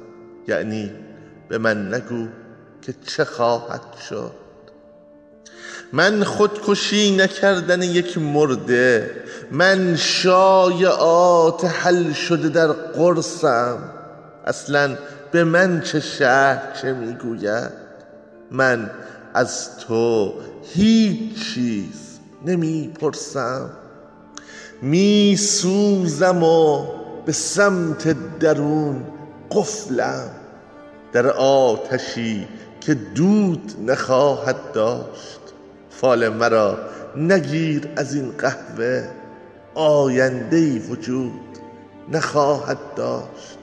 یعنی 0.48 0.90
به 1.48 1.58
من 1.58 1.94
نگو 1.94 2.26
که 2.82 2.94
چه 3.06 3.24
خواهد 3.24 3.82
شد. 4.08 4.39
من 5.92 6.24
خودکشی 6.24 7.16
نکردن 7.16 7.82
یک 7.82 8.18
مرده 8.18 9.10
من 9.50 9.96
شایعات 9.96 11.64
حل 11.64 12.12
شده 12.12 12.48
در 12.48 12.66
قرصم. 12.66 13.78
اصلا 14.46 14.96
به 15.32 15.44
من 15.44 15.80
چه 15.80 16.00
شهر 16.00 16.62
چه 16.82 16.92
می‌گوید؟ 16.92 17.70
من 18.50 18.90
از 19.34 19.78
تو 19.78 20.34
هیچ 20.74 21.54
چیز 21.54 22.18
نمی‌پرسم. 22.46 23.70
میسوزم 24.82 26.42
و 26.42 26.86
به 27.26 27.32
سمت 27.32 28.16
درون 28.38 29.04
قفلم. 29.50 30.30
در 31.12 31.26
آتشی 31.36 32.48
که 32.80 32.94
دود 32.94 33.72
نخواهد 33.86 34.72
داشت. 34.72 35.40
فال 35.90 36.28
مرا 36.28 36.78
نگیر 37.16 37.88
از 37.96 38.14
این 38.14 38.32
قهوه. 38.38 39.08
آینده 39.74 40.78
وجود 40.78 41.40
نخواهد 42.12 42.78
داشت. 42.96 43.58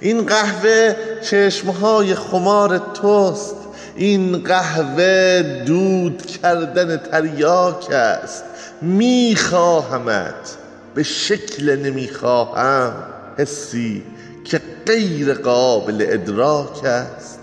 این 0.00 0.26
قهوه 0.26 0.96
چشمهای 1.22 2.14
خمار 2.14 2.78
توست. 2.78 3.56
این 3.96 4.38
قهوه 4.42 5.42
دود 5.66 6.26
کردن 6.26 6.96
تریاک 6.96 7.90
است. 7.90 8.44
میخواهمت 8.82 10.56
به 10.94 11.02
شکل 11.02 11.76
نمی‌خواهم 11.76 12.92
حسی 13.38 14.02
که 14.44 14.60
غیر 14.86 15.34
قابل 15.34 16.06
ادراک 16.08 16.84
است. 16.84 17.38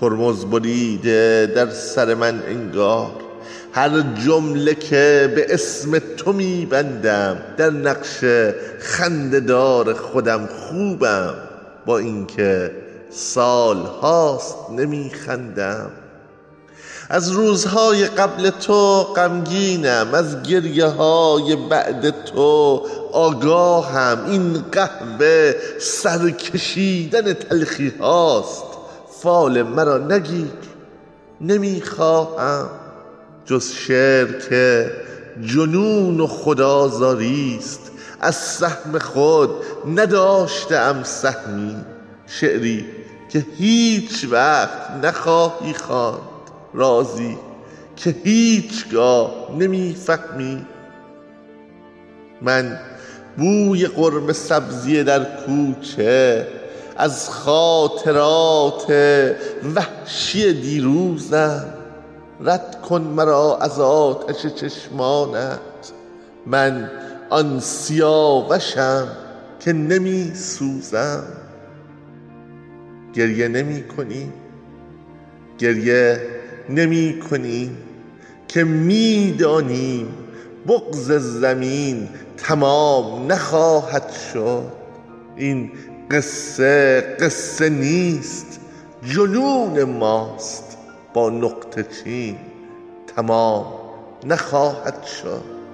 ترمز 0.00 0.44
بریده 0.44 1.52
در 1.54 1.70
سر 1.70 2.14
من 2.14 2.42
انگار. 2.46 3.10
هر 3.72 4.04
جمله 4.26 4.74
که 4.74 5.32
به 5.36 5.46
اسم 5.54 5.98
تو 5.98 6.32
میبندم 6.32 7.36
در 7.56 7.70
نقش 7.70 8.24
خنددار 8.78 9.94
خودم 9.94 10.46
خوبم. 10.46 11.34
با 11.86 11.98
اینکه 11.98 12.70
سال 13.10 13.76
هاست 13.76 14.56
نمیخندم. 14.70 15.90
از 17.10 17.30
روزهای 17.30 18.06
قبل 18.06 18.50
تو 18.50 19.02
غمگینم 19.02 20.08
از 20.12 20.42
گریه 20.42 20.86
های 20.86 21.56
بعد 21.56 22.24
تو 22.24 22.86
آگاهم. 23.12 24.18
این 24.30 24.64
قهوه 24.72 25.54
سرکشیدن 25.78 27.32
تلخی 27.32 27.92
هاست 28.00 28.65
فال 29.26 29.62
مرا 29.62 29.98
نگیر 29.98 30.52
نمی‌خواهم 31.40 32.68
جز 33.44 33.72
شعر 33.72 34.26
که 34.48 34.90
جنون 35.40 36.20
و 36.20 36.26
خدازاری 36.26 37.56
است. 37.58 37.90
از 38.20 38.36
سهم 38.36 38.98
خود 38.98 39.50
نداشتم 39.96 41.02
سهمی 41.02 41.76
شعری 42.26 42.84
که 43.28 43.46
هیچ 43.58 44.26
وقت 44.30 45.04
نخواهی 45.04 45.74
خواند. 45.74 46.20
رازی 46.74 47.38
که 47.96 48.16
هیچگاه 48.24 49.56
نمی‌فهمی. 49.58 50.66
من 52.42 52.78
بوی 53.36 53.86
قرم 53.86 54.32
سبزی 54.32 55.04
در 55.04 55.24
کوچه 55.24 56.46
از 56.98 57.30
خاطرات 57.30 58.90
وحشی 59.74 60.52
دیروزم. 60.52 61.64
رد 62.40 62.82
کن 62.82 63.02
مرا 63.02 63.58
از 63.58 63.80
آتش 63.80 64.46
چشمانت. 64.46 65.60
من 66.46 66.90
آن 67.30 67.60
سیاوشم 67.60 69.08
که 69.60 69.72
نمی 69.72 70.34
سوزم 70.34 71.24
گریه 73.14 73.48
نمی 73.48 73.82
کنی 73.82 74.32
گریه 75.58 76.20
نمی 76.68 77.20
کنی 77.30 77.70
که 78.48 78.64
می‌دانیم 78.64 80.14
بغز 80.68 81.12
زمین 81.12 82.08
تمام 82.36 83.32
نخواهد 83.32 84.12
شد. 84.32 84.72
این 85.36 85.70
قصه 86.10 87.00
قصه 87.20 87.68
نیست. 87.68 88.60
جنون 89.02 89.84
ماست. 89.84 90.78
با 91.14 91.30
نقطه 91.30 91.82
چین 91.82 92.36
تمام 93.16 93.66
نخواهد 94.24 95.04
شد. 95.04 95.65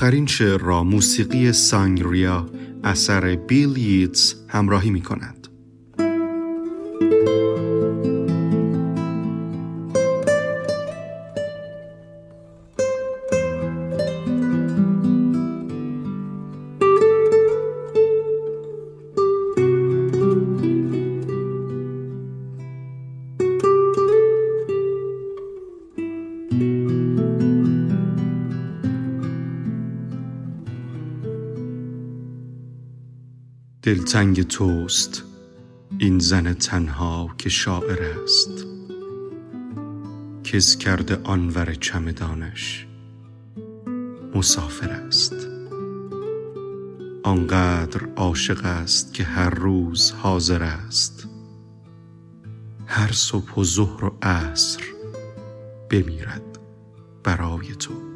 آخرین 0.00 0.26
شعر 0.26 0.58
را 0.58 0.82
موسیقی 0.82 1.52
سانگریا 1.52 2.46
اثر 2.84 3.36
بیل 3.36 3.76
ییتس 3.76 4.34
همراهی 4.48 4.90
می 4.90 5.00
کند. 5.00 5.39
دلتنگ 33.90 34.42
توست 34.42 35.22
این 35.98 36.18
زن 36.18 36.54
تنها 36.54 37.34
که 37.38 37.48
شاعر 37.48 38.02
است. 38.02 38.66
کس 40.44 40.76
کرده 40.76 41.20
آنور 41.24 41.74
چمدانش 41.74 42.86
مسافر 44.34 44.90
است. 44.90 45.34
آنقدر 47.22 48.08
عاشق 48.16 48.64
است 48.64 49.14
که 49.14 49.24
هر 49.24 49.50
روز 49.50 50.10
حاضر 50.12 50.62
است. 50.62 51.28
هر 52.86 53.12
صبح 53.12 53.54
و 53.54 53.64
ظهر 53.64 54.04
و 54.04 54.18
عصر 54.22 54.82
بمیرد 55.90 56.58
برای 57.24 57.74
تو. 57.74 58.09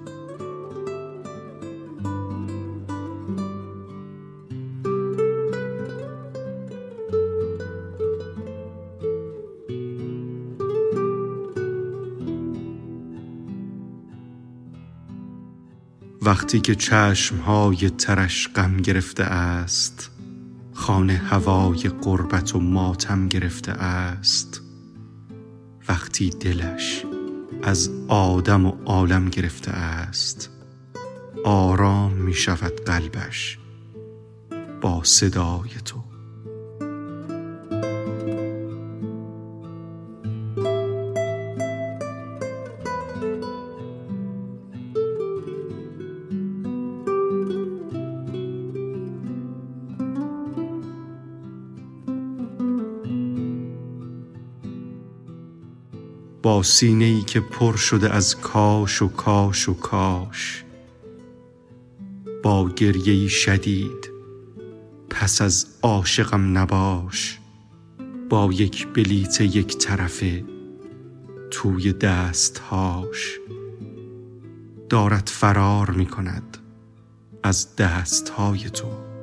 وقتی 16.24 16.60
که 16.60 16.74
چشمهای 16.74 17.90
ترش 17.90 18.48
غم 18.48 18.76
گرفته 18.76 19.24
است 19.24 20.10
خانه 20.72 21.12
هوای 21.12 21.90
قربت 22.02 22.54
و 22.54 22.60
ماتم 22.60 23.28
گرفته 23.28 23.72
است. 23.72 24.60
وقتی 25.88 26.30
دلش 26.30 27.04
از 27.62 27.90
آدم 28.08 28.66
و 28.66 28.72
عالم 28.84 29.28
گرفته 29.28 29.70
است 29.70 30.50
آرام 31.44 32.12
می 32.12 32.34
شود 32.34 32.84
قلبش 32.86 33.58
با 34.80 35.04
صدای 35.04 35.70
تو. 35.84 36.03
با 56.44 56.62
سینه 56.62 57.04
ای 57.04 57.22
که 57.22 57.40
پر 57.40 57.76
شده 57.76 58.10
از 58.10 58.40
کاش 58.40 59.02
و 59.02 59.08
کاش 59.08 59.68
و 59.68 59.74
کاش. 59.74 60.64
با 62.42 62.68
گریه 62.68 63.28
شدید 63.28 64.10
پس 65.10 65.42
از 65.42 65.66
عاشقم 65.82 66.58
نباش. 66.58 67.38
با 68.28 68.52
یک 68.52 68.86
بلیت 68.86 69.40
یک 69.40 69.78
طرفه 69.78 70.44
توی 71.50 71.92
دستهاش. 71.92 73.38
دارد 74.88 75.30
فرار 75.32 75.90
می 75.90 76.06
کند 76.06 76.58
از 77.42 77.76
دستهای 77.76 78.70
تو. 78.70 79.13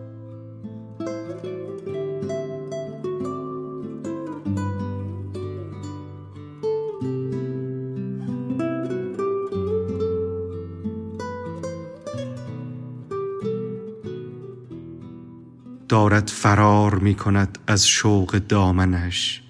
دارد 15.91 16.27
فرار 16.27 16.95
می 16.95 17.15
کند 17.15 17.57
از 17.67 17.87
شوق 17.87 18.37
دامنش. 18.37 19.41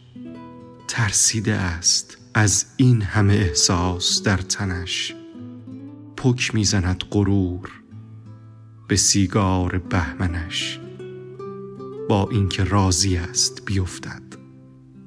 ترسیده 0.88 1.54
است 1.54 2.18
از 2.34 2.66
این 2.78 3.02
همه 3.02 3.34
احساس 3.34 4.24
در 4.24 4.38
تنش. 4.38 5.16
پک 6.18 6.56
می‌زند 6.56 7.04
غرور 7.12 7.70
به 8.88 8.96
سیگار 8.96 9.78
بهمنش. 9.78 10.80
با 12.10 12.30
اینکه 12.32 12.64
راضی 12.64 13.18
است 13.18 13.66
بیفتد 13.66 14.24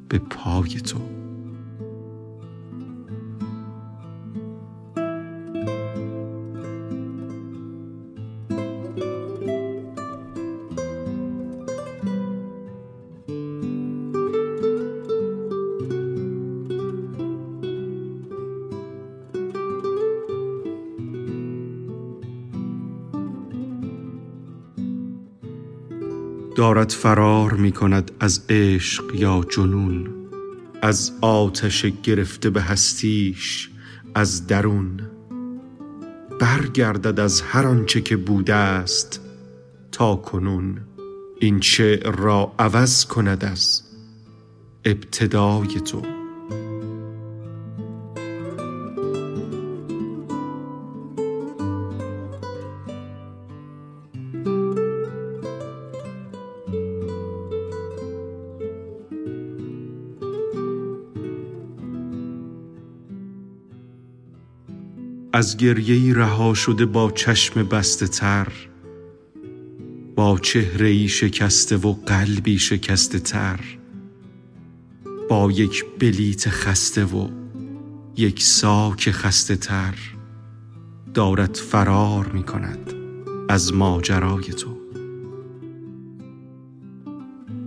به 0.09 0.18
پای 0.18 0.68
تو. 0.68 1.14
دارد 26.65 26.91
فرار 26.91 27.53
می 27.53 27.73
کند 27.73 28.11
از 28.21 28.45
عشق 28.49 29.15
یا 29.15 29.45
جنون 29.57 30.09
از 30.83 31.12
آتش 31.21 31.87
گرفته 32.03 32.51
به 32.51 32.62
هستیش 32.62 33.71
از 34.15 34.47
درون. 34.47 35.01
برگردد 36.41 37.21
از 37.21 37.41
هر 37.41 37.67
آنچه 37.67 38.01
که 38.01 38.17
بوده 38.17 38.55
است 38.55 39.21
تا 39.93 40.17
کنون. 40.17 40.81
این 41.41 41.61
شعر 41.61 42.17
را 42.17 42.53
عوض 42.59 43.05
کند 43.05 43.45
از 43.45 43.83
ابتدای 44.85 45.81
تو. 45.81 46.14
از 65.35 65.57
گریه 65.57 66.14
رها 66.14 66.55
شده 66.55 66.87
با 66.87 67.11
چشم 67.11 67.62
بسته 67.62 68.07
تر 68.07 68.49
با 70.16 70.39
چهره 70.39 70.89
ای 70.89 71.09
شکسته 71.09 71.76
و 71.76 71.93
قلبی 71.93 72.59
شکسته 72.59 73.18
تر 73.18 73.61
با 75.30 75.51
یک 75.51 75.85
بلیت 75.99 76.49
خسته 76.49 77.05
و 77.05 77.28
یک 78.16 78.43
ساک 78.43 79.11
خسته 79.11 79.57
تر 79.57 79.95
دارد 81.14 81.55
فرار 81.55 82.26
می 82.26 82.43
کند 82.43 82.93
از 83.49 83.74
ماجرای 83.74 84.45
تو. 84.45 84.78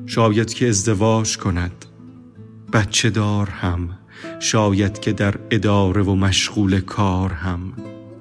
شاید 0.06 0.54
که 0.54 0.70
ازدواج 0.70 1.38
کند 1.38 1.86
بچه 2.74 3.10
دار 3.10 3.50
هم 3.50 3.90
شاید 4.40 5.00
که 5.00 5.14
در 5.14 5.36
اداره 5.52 6.04
و 6.04 6.16
مشغول 6.16 6.80
کار 6.80 7.34
هم 7.34 7.74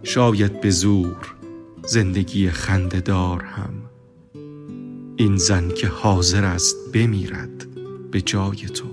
شاید 0.03 0.61
به 0.61 0.71
زور 0.71 1.35
زندگی 1.87 2.51
خندهدار 2.51 3.43
هم. 3.43 3.73
این 5.17 5.37
زن 5.37 5.69
که 5.69 5.87
حاضر 5.89 6.45
است 6.45 6.77
بمیرد 6.93 7.67
به 8.11 8.21
جای 8.21 8.57
تو. 8.57 8.87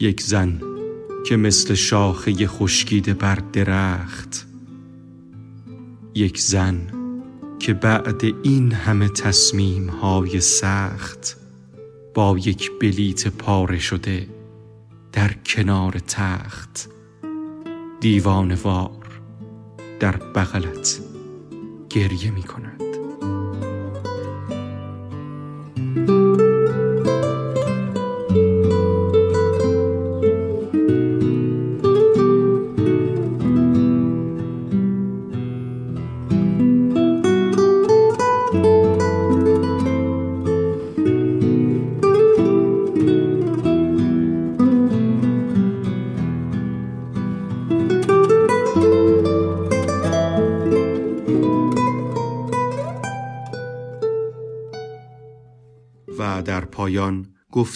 یک 0.00 0.20
زن 0.20 0.60
که 1.26 1.36
مثل 1.36 1.74
شاخه 1.74 2.46
خشکیده 2.46 3.14
بر 3.14 3.38
درخت 3.52 4.51
یک 6.14 6.38
زن 6.40 6.86
که 7.58 7.74
بعد 7.74 8.22
این 8.42 8.72
همه 8.72 9.08
تصمیم 9.08 9.88
های 9.88 10.40
سخت 10.40 11.36
با 12.14 12.38
یک 12.38 12.70
بلیت 12.80 13.28
پاره 13.28 13.78
شده 13.78 14.28
در 15.12 15.32
کنار 15.32 15.92
تخت. 15.92 16.88
دیوانوار 18.00 19.20
در 20.00 20.16
بغلت 20.16 21.00
گریه 21.90 22.30
می 22.30 22.42
کند 22.42 22.82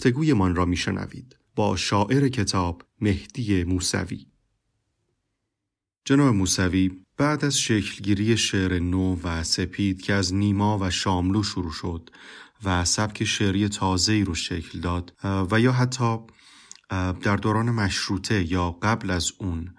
گفتگویمان 0.07 0.55
را 0.55 0.65
میشنوید. 0.65 1.37
با 1.57 1.77
شاعر 1.77 2.29
کتاب 2.29 2.83
مهدی 3.01 3.65
موسوی. 3.65 4.27
جناب 6.05 6.35
موسوی 6.35 6.91
بعد 7.17 7.45
از 7.45 7.59
شکلگیری 7.59 8.37
شعر 8.37 8.79
نو 8.79 9.17
و 9.23 9.45
سپید 9.45 10.03
که 10.03 10.13
از 10.13 10.35
نیما 10.35 10.79
و 10.79 10.91
شاملو 10.91 11.43
شروع 11.43 11.73
شد 11.73 12.11
و 12.65 12.85
سبک 12.85 13.25
شعری 13.25 13.69
تازه‌ای 13.69 14.25
رو 14.25 14.35
شکل 14.35 14.81
داد 14.81 15.13
و 15.25 15.61
یا 15.61 15.73
حتی 15.73 16.19
در 17.23 17.37
دوران 17.37 17.71
مشروطه 17.71 18.53
یا 18.53 18.71
قبل 18.71 19.11
از 19.11 19.33
اون 19.39 19.75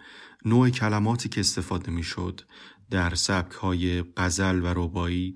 نوع 0.46 0.70
کلماتی 0.70 1.30
که 1.30 1.40
استفاده 1.40 1.92
می‌شد 1.92 2.42
در 2.92 3.16
سبک 3.16 3.52
های 3.52 4.04
غزل 4.18 4.62
و 4.64 4.68
ربایی 4.68 5.34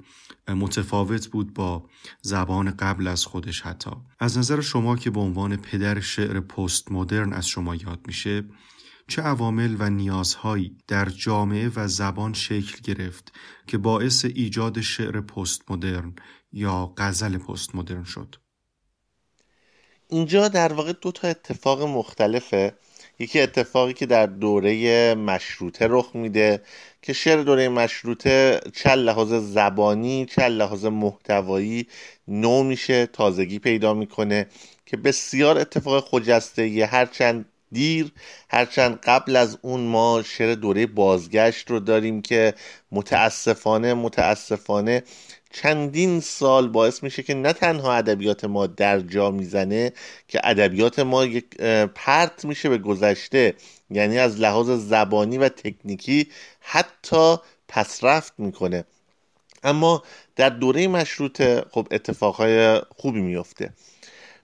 متفاوت 0.47 1.27
بود 1.27 1.53
با 1.53 1.89
زبان 2.21 2.71
قبل 2.71 3.07
از 3.07 3.25
خودش 3.25 3.61
حتی. 3.61 3.91
از 4.19 4.37
نظر 4.37 4.61
شما 4.61 4.95
که 4.95 5.09
به 5.09 5.19
عنوان 5.19 5.57
پدر 5.57 5.99
شعر 5.99 6.39
پست 6.39 6.91
مدرن 6.91 7.33
از 7.33 7.47
شما 7.47 7.75
یاد 7.75 7.99
میشه 8.07 8.43
چه 9.07 9.21
عوامل 9.21 9.75
و 9.79 9.89
نیازهایی 9.89 10.77
در 10.87 11.05
جامعه 11.09 11.71
و 11.75 11.87
زبان 11.87 12.33
شکل 12.33 12.77
گرفت 12.83 13.31
که 13.67 13.77
باعث 13.77 14.25
ایجاد 14.25 14.81
شعر 14.81 15.21
پست 15.21 15.71
مدرن 15.71 16.15
یا 16.51 16.93
غزل 16.97 17.37
پست 17.37 17.75
مدرن 17.75 18.03
شد؟ 18.03 18.35
اینجا 20.09 20.47
در 20.47 20.73
واقع 20.73 20.93
دو 20.93 21.11
تا 21.11 21.27
اتفاق 21.27 21.81
مختلفه. 21.81 22.73
یکی 23.21 23.41
اتفاقی 23.41 23.93
که 23.93 24.05
در 24.05 24.25
دوره 24.25 25.15
مشروطه 25.15 25.87
رخ 25.89 26.09
میده 26.13 26.61
که 27.01 27.13
شعر 27.13 27.41
دوره 27.41 27.69
مشروطه 27.69 28.59
چه 28.73 28.95
لحاظ 28.95 29.33
زبانی 29.33 30.25
چه 30.25 30.47
لحاظ 30.49 30.85
محتوایی 30.85 31.87
نو 32.27 32.63
میشه 32.63 33.05
تازگی 33.05 33.59
پیدا 33.59 33.93
می‌کنه 33.93 34.47
که 34.85 34.97
بسیار 34.97 35.57
اتفاق 35.57 36.07
خجسته 36.09 36.67
یه 36.67 36.85
هرچند 36.85 37.45
دیر 37.71 38.11
هرچند 38.49 38.99
قبل 39.03 39.35
از 39.35 39.57
اون 39.61 39.81
ما 39.81 40.23
شعر 40.25 40.55
دوره 40.55 40.85
بازگشت 40.85 41.71
رو 41.71 41.79
داریم 41.79 42.21
که 42.21 42.53
متاسفانه 42.91 43.93
متاسفانه 43.93 45.03
چندین 45.51 46.19
سال 46.19 46.67
باعث 46.67 47.03
میشه 47.03 47.23
که 47.23 47.33
نه 47.33 47.53
تنها 47.53 47.93
ادبیات 47.93 48.45
ما 48.45 48.67
در 48.67 48.99
جا 48.99 49.31
می‌زنه 49.31 49.91
که 50.27 50.41
ادبیات 50.43 50.99
ما 50.99 51.25
یک 51.25 51.45
پرت 51.95 52.45
میشه 52.45 52.69
به 52.69 52.77
گذشته 52.77 53.53
یعنی 53.89 54.19
از 54.19 54.39
لحاظ 54.39 54.69
زبانی 54.69 55.37
و 55.37 55.49
تکنیکی 55.49 56.27
حتی 56.59 57.35
پسرفت 57.67 58.33
می‌کنه. 58.37 58.83
اما 59.63 60.03
در 60.35 60.49
دوره 60.49 60.87
مشروطه 60.87 61.65
خب 61.71 61.87
اتفاقهای 61.91 62.81
خوبی 62.97 63.21
میفته 63.21 63.73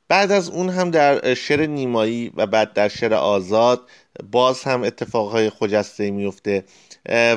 بعد 0.08 0.32
از 0.32 0.50
اون 0.50 0.70
هم 0.70 0.92
در 0.92 1.34
شعر 1.34 1.66
نیمایی 1.66 2.32
و 2.36 2.46
بعد 2.46 2.74
در 2.74 2.88
شعر 2.88 3.14
آزاد 3.14 3.90
باز 4.32 4.64
هم 4.64 4.84
اتفاقهای 4.84 5.50
خجسته 5.50 6.12
میفته 6.12 6.64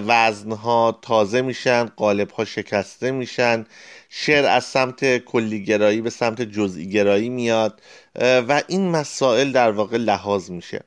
وزنها 0.06 0.98
تازه 1.02 1.42
میشن 1.42 1.84
قالبها 1.84 2.44
شکسته 2.44 3.10
میشن. 3.10 3.66
شعر 4.08 4.44
از 4.44 4.64
سمت 4.64 5.18
کلیگرایی 5.18 6.00
به 6.00 6.10
سمت 6.10 6.42
جزئی 6.42 6.90
گرایی 6.90 7.28
میاد 7.28 7.80
و 8.20 8.62
این 8.68 8.90
مسائل 8.90 9.52
در 9.52 9.70
واقع 9.70 9.96
لحاظ 9.96 10.50
میشه. 10.50 10.80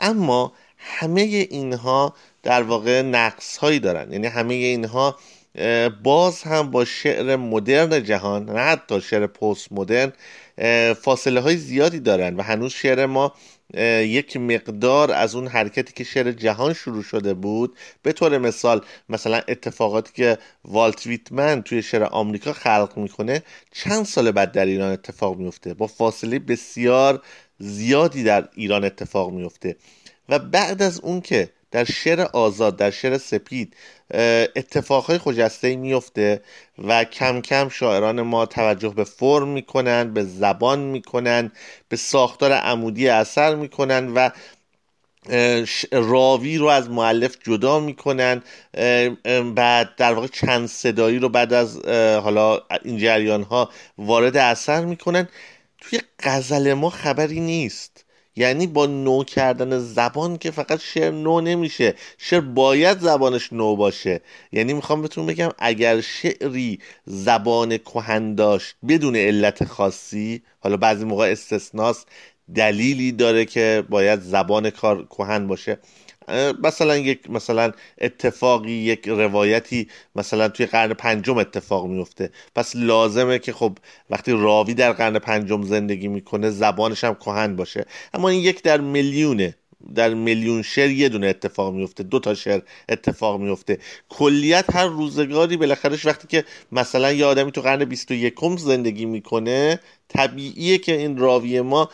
اما 0.00 0.52
همه 0.78 1.20
اینها 1.20 2.14
در 2.42 2.62
واقع 2.62 3.02
نقص 3.02 3.56
هایی 3.56 3.78
دارن. 3.78 4.12
یعنی 4.12 4.26
همه 4.26 4.54
اینها 4.54 5.18
باز 6.02 6.42
هم 6.42 6.70
با 6.70 6.84
شعر 6.84 7.36
مدرن 7.36 8.04
جهان 8.04 8.44
نه 8.44 8.60
حتی 8.60 9.00
شعر 9.00 9.26
پست 9.26 9.72
مدرن 9.72 10.12
فاصله 11.02 11.40
های 11.40 11.56
زیادی 11.56 12.00
دارن 12.00 12.36
و 12.36 12.42
هنوز 12.42 12.72
شعر 12.72 13.06
ما 13.06 13.32
یک 14.04 14.36
مقدار 14.36 15.12
از 15.12 15.34
اون 15.34 15.46
حرکتی 15.46 15.92
که 15.92 16.04
شعر 16.04 16.32
جهان 16.32 16.72
شروع 16.72 17.02
شده 17.02 17.34
بود 17.34 17.76
به 18.02 18.12
طور 18.12 18.38
مثال 18.38 18.84
مثلا 19.08 19.42
اتفاقاتی 19.48 20.12
که 20.14 20.38
والت 20.64 21.06
ویتمن 21.06 21.62
توی 21.62 21.82
شعر 21.82 22.04
آمریکا 22.04 22.52
خلق 22.52 22.92
می‌کنه 22.96 23.42
چند 23.72 24.04
سال 24.04 24.30
بعد 24.30 24.52
در 24.52 24.66
ایران 24.66 24.92
اتفاق 24.92 25.36
میفته 25.36 25.74
با 25.74 25.86
فاصله 25.86 26.38
بسیار 26.38 27.22
زیادی 27.58 28.24
در 28.24 28.48
ایران 28.54 28.84
اتفاق 28.84 29.30
میفته 29.30 29.76
و 30.28 30.38
بعد 30.38 30.82
از 30.82 31.00
اون 31.00 31.20
که 31.20 31.48
در 31.70 31.84
شعر 31.84 32.20
آزاد 32.20 32.76
در 32.76 32.90
شعر 32.90 33.18
سپید 33.18 33.76
اتفاقهای 34.56 35.18
خجسته 35.18 35.76
میفته 35.76 36.42
و 36.78 37.04
کم 37.04 37.40
کم 37.40 37.68
شاعران 37.68 38.22
ما 38.22 38.46
توجه 38.46 38.88
به 38.88 39.04
فرم 39.04 39.48
می‌کنن 39.48 40.14
به 40.14 40.24
زبان 40.24 40.78
می‌کنن 40.78 41.52
به 41.88 41.96
ساختار 41.96 42.52
عمودی 42.52 43.08
اثر 43.08 43.54
می‌کنن 43.54 44.08
و 44.08 44.30
راوی 45.92 46.58
رو 46.58 46.66
از 46.66 46.90
معلف 46.90 47.36
جدا 47.44 47.80
می‌کنن. 47.80 48.42
بعد 49.54 49.96
در 49.96 50.12
واقع 50.12 50.26
چند 50.26 50.68
صدایی 50.68 51.18
رو 51.18 51.28
بعد 51.28 51.52
از 51.52 51.86
حالا 52.24 52.60
این 52.84 52.98
جریان 52.98 53.42
ها 53.42 53.70
وارد 53.98 54.36
اثر 54.36 54.84
می‌کنن. 54.84 55.28
توی 55.80 56.00
غزل 56.22 56.74
ما 56.74 56.90
خبری 56.90 57.40
نیست. 57.40 58.01
یعنی 58.36 58.66
با 58.66 58.86
نو 58.86 59.24
کردن 59.24 59.78
زبان 59.78 60.38
که 60.38 60.50
فقط 60.50 60.80
شعر 60.80 61.10
نو 61.10 61.40
نمیشه. 61.40 61.94
شعر 62.18 62.40
باید 62.40 62.98
زبانش 62.98 63.52
نو 63.52 63.76
باشه. 63.76 64.20
یعنی 64.52 64.72
می‌خوام 64.72 65.02
بهتون 65.02 65.26
بگم 65.26 65.50
اگر 65.58 66.00
شعری 66.00 66.78
زبان 67.06 67.78
کهن 67.78 68.34
داشت 68.34 68.76
بدون 68.88 69.16
علت 69.16 69.64
خاصی 69.64 70.42
حالا 70.60 70.76
بعضی 70.76 71.04
موقع 71.04 71.24
استثناست 71.30 72.08
دلیلی 72.54 73.12
داره 73.12 73.44
که 73.44 73.84
باید 73.90 74.20
زبان 74.20 74.70
کار 74.70 75.06
کهن 75.06 75.46
باشه. 75.46 75.78
مثلا 76.62 76.96
یک 76.96 77.30
مثلا 77.30 77.72
اتفاقی 78.00 78.72
یک 78.72 79.08
روایتی 79.08 79.88
مثلا 80.16 80.48
توی 80.48 80.66
قرن 80.66 80.94
پنجم 80.94 81.38
اتفاق 81.38 81.86
میفته. 81.86 82.30
پس 82.54 82.76
لازمه 82.76 83.38
که 83.38 83.52
خب 83.52 83.78
وقتی 84.10 84.32
راوی 84.32 84.74
در 84.74 84.92
قرن 84.92 85.18
پنجم 85.18 85.62
زندگی 85.62 86.08
می‌کنه 86.08 86.50
زبانش 86.50 87.04
هم 87.04 87.14
کهن 87.14 87.56
باشه. 87.56 87.86
اما 88.14 88.28
این 88.28 88.40
یک 88.40 88.62
در 88.62 88.80
میلیونه 88.80 89.54
در 89.94 90.14
میلیون 90.14 90.62
شعر 90.62 90.90
یه 90.90 91.08
دونه 91.08 91.26
اتفاق 91.26 91.74
میفته 91.74 92.02
دو 92.02 92.18
تا 92.18 92.34
شعر 92.34 92.60
اتفاق 92.88 93.40
میفته. 93.40 93.78
کلیت 94.08 94.76
هر 94.76 94.86
روزگاری 94.86 95.56
بالاخرهش 95.56 96.06
وقتی 96.06 96.28
که 96.28 96.44
مثلا 96.72 97.12
یه 97.12 97.24
آدمی 97.24 97.52
تو 97.52 97.60
قرن 97.60 97.84
21 97.84 98.34
زندگی 98.58 99.04
می‌کنه 99.06 99.80
طبیعیه 100.08 100.78
که 100.78 100.96
این 100.96 101.18
راوی 101.18 101.60
ما 101.60 101.90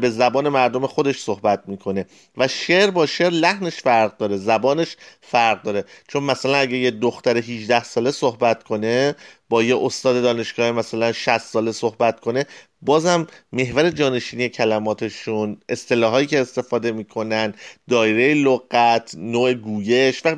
به 0.00 0.10
زبان 0.10 0.48
مردم 0.48 0.86
خودش 0.86 1.18
صحبت 1.18 1.62
می‌کنه. 1.66 2.06
و 2.36 2.48
شعر 2.48 2.90
با 2.90 3.06
شعر 3.06 3.30
لحنش 3.30 3.74
فرق 3.74 4.16
داره 4.16 4.36
زبانش 4.36 4.96
فرق 5.20 5.62
داره. 5.62 5.84
چون 6.08 6.22
مثلا 6.22 6.56
اگه 6.56 6.76
یه 6.76 6.90
دختر 6.90 7.36
18 7.36 7.84
ساله 7.84 8.10
صحبت 8.10 8.62
کنه 8.62 9.14
با 9.48 9.62
یه 9.62 9.76
استاد 9.84 10.22
دانشگاه 10.22 10.70
مثلا 10.72 11.12
60 11.12 11.38
ساله 11.38 11.72
صحبت 11.72 12.20
کنه 12.20 12.46
بازم 12.82 13.26
محور 13.52 13.90
جانشینی 13.90 14.48
کلماتشون 14.48 15.60
اصطلاحایی 15.68 16.26
که 16.26 16.40
استفاده 16.40 16.92
می‌کنن 16.92 17.54
دایره 17.88 18.34
لغت 18.34 19.14
نوع 19.18 19.54
گویش 19.54 20.26
و 20.26 20.36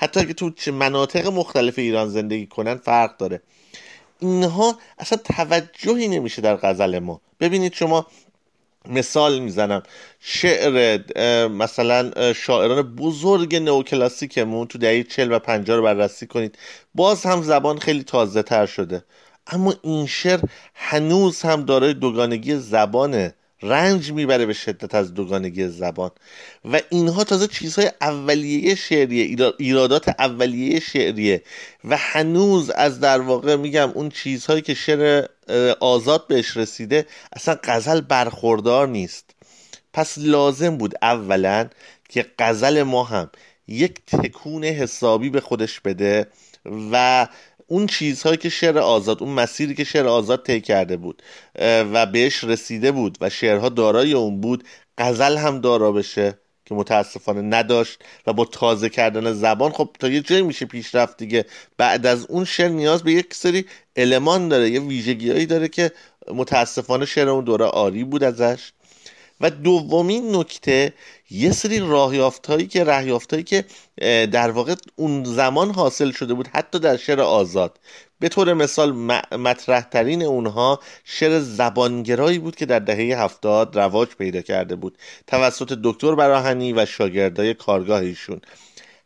حتی 0.00 0.20
اگه 0.20 0.32
تو 0.32 0.72
مناطق 0.72 1.26
مختلف 1.26 1.78
ایران 1.78 2.08
زندگی 2.08 2.46
کنن 2.46 2.74
فرق 2.74 3.16
داره. 3.16 3.42
اینها 4.22 4.78
اصلا 4.98 5.18
توجهی 5.24 6.08
نمیشه 6.08 6.42
در 6.42 6.56
غزل 6.56 6.98
ما. 6.98 7.20
ببینید 7.40 7.74
شما 7.74 8.06
مثال 8.88 9.38
می‌زنم. 9.38 9.82
شعر 10.20 10.98
مثلا 11.48 12.32
شاعران 12.32 12.82
بزرگ 12.82 13.56
نوکلاسیکمون 13.56 14.66
تو 14.66 14.78
دهه 14.78 15.02
چل 15.02 15.32
و 15.32 15.38
پنجاه 15.38 15.76
رو 15.76 15.82
بررسی 15.82 16.26
کنید. 16.26 16.58
باز 16.94 17.22
هم 17.22 17.42
زبان 17.42 17.78
خیلی 17.78 18.02
تازه 18.02 18.42
تر 18.42 18.66
شده. 18.66 19.04
اما 19.46 19.74
این 19.82 20.06
شعر 20.06 20.40
هنوز 20.74 21.42
هم 21.42 21.64
دارای 21.64 21.94
دوگانگی 21.94 22.56
زبانه. 22.56 23.34
رنج 23.62 24.12
می‌بره 24.12 24.46
به 24.46 24.52
شدت 24.52 24.94
از 24.94 25.14
دوگانگی 25.14 25.68
زبان. 25.68 26.10
و 26.72 26.80
اینها 26.90 27.24
تازه 27.24 27.46
چیزهای 27.46 27.90
اولیه 28.00 28.74
شعریه 28.74 29.52
ایرادات 29.58 30.08
اولیه 30.08 30.80
شعریه. 30.80 31.42
و 31.84 31.96
هنوز 31.96 32.70
از 32.70 33.00
در 33.00 33.20
واقع 33.20 33.56
میگم 33.56 33.90
اون 33.90 34.08
چیزهایی 34.08 34.62
که 34.62 34.74
شعر 34.74 35.26
آزاد 35.80 36.26
بهش 36.26 36.56
رسیده 36.56 37.06
اصلا 37.32 37.56
غزل 37.64 38.00
برخوردار 38.00 38.88
نیست. 38.88 39.30
پس 39.92 40.14
لازم 40.18 40.76
بود 40.76 40.94
اولا 41.02 41.68
که 42.08 42.26
غزل 42.38 42.82
ما 42.82 43.04
هم 43.04 43.30
یک 43.68 43.94
تکون 44.06 44.64
حسابی 44.64 45.30
به 45.30 45.40
خودش 45.40 45.80
بده 45.80 46.26
و 46.92 47.28
اون 47.72 47.86
چیزهایی 47.86 48.36
که 48.36 48.48
شعر 48.48 48.78
آزاد 48.78 49.22
اون 49.22 49.32
مسیری 49.32 49.74
که 49.74 49.84
شعر 49.84 50.06
آزاد 50.06 50.42
طی 50.46 50.60
کرده 50.60 50.96
بود 50.96 51.22
و 51.92 52.06
بهش 52.06 52.44
رسیده 52.44 52.92
بود 52.92 53.18
و 53.20 53.30
شعرها 53.30 53.68
دارای 53.68 54.12
اون 54.12 54.40
بود 54.40 54.64
غزل 54.98 55.36
هم 55.36 55.60
دارا 55.60 55.92
بشه 55.92 56.38
که 56.64 56.74
متاسفانه 56.74 57.42
نداشت 57.42 57.98
و 58.26 58.32
با 58.32 58.44
تازه 58.44 58.88
کردن 58.88 59.32
زبان 59.32 59.72
خب 59.72 59.88
تا 59.98 60.08
یه 60.08 60.20
جایی 60.20 60.42
میشه 60.42 60.66
پیشرفت 60.66 61.16
دیگه. 61.16 61.44
بعد 61.76 62.06
از 62.06 62.26
اون 62.26 62.44
شعر 62.44 62.68
نیاز 62.68 63.02
به 63.02 63.12
یک 63.12 63.34
سری 63.34 63.64
المان 63.96 64.48
داره 64.48 64.70
یه 64.70 64.80
ویژگیهایی 64.80 65.46
داره 65.46 65.68
که 65.68 65.92
متاسفانه 66.34 67.06
شعر 67.06 67.28
اون 67.28 67.44
دوره 67.44 67.64
آری 67.64 68.04
بود 68.04 68.24
ازش. 68.24 68.72
و 69.42 69.50
دومین 69.50 70.36
نکته 70.36 70.92
یه 71.30 71.52
سری 71.52 71.78
راهیافتهایی 71.78 72.66
که 72.66 72.84
راهیافتهایی 72.84 73.44
که 73.44 73.64
در 74.26 74.50
واقع 74.50 74.74
اون 74.96 75.24
زمان 75.24 75.70
حاصل 75.70 76.10
شده 76.10 76.34
بود 76.34 76.48
حتی 76.48 76.78
در 76.78 76.96
شعر 76.96 77.20
آزاد. 77.20 77.78
به 78.20 78.28
طور 78.28 78.54
مثال 78.54 78.92
مطرح 79.36 79.80
ترین 79.80 80.22
اونها 80.22 80.80
شعر 81.04 81.40
زبانگرایی 81.40 82.38
بود 82.38 82.56
که 82.56 82.66
در 82.66 82.78
دهه 82.78 83.22
هفتاد 83.22 83.78
رواج 83.78 84.08
پیدا 84.08 84.42
کرده 84.42 84.76
بود. 84.76 84.98
توسط 85.26 85.78
دکتر 85.84 86.14
براهنی 86.14 86.72
و 86.72 86.86
شاگردای 86.86 87.54
کارگاهیشون 87.54 88.40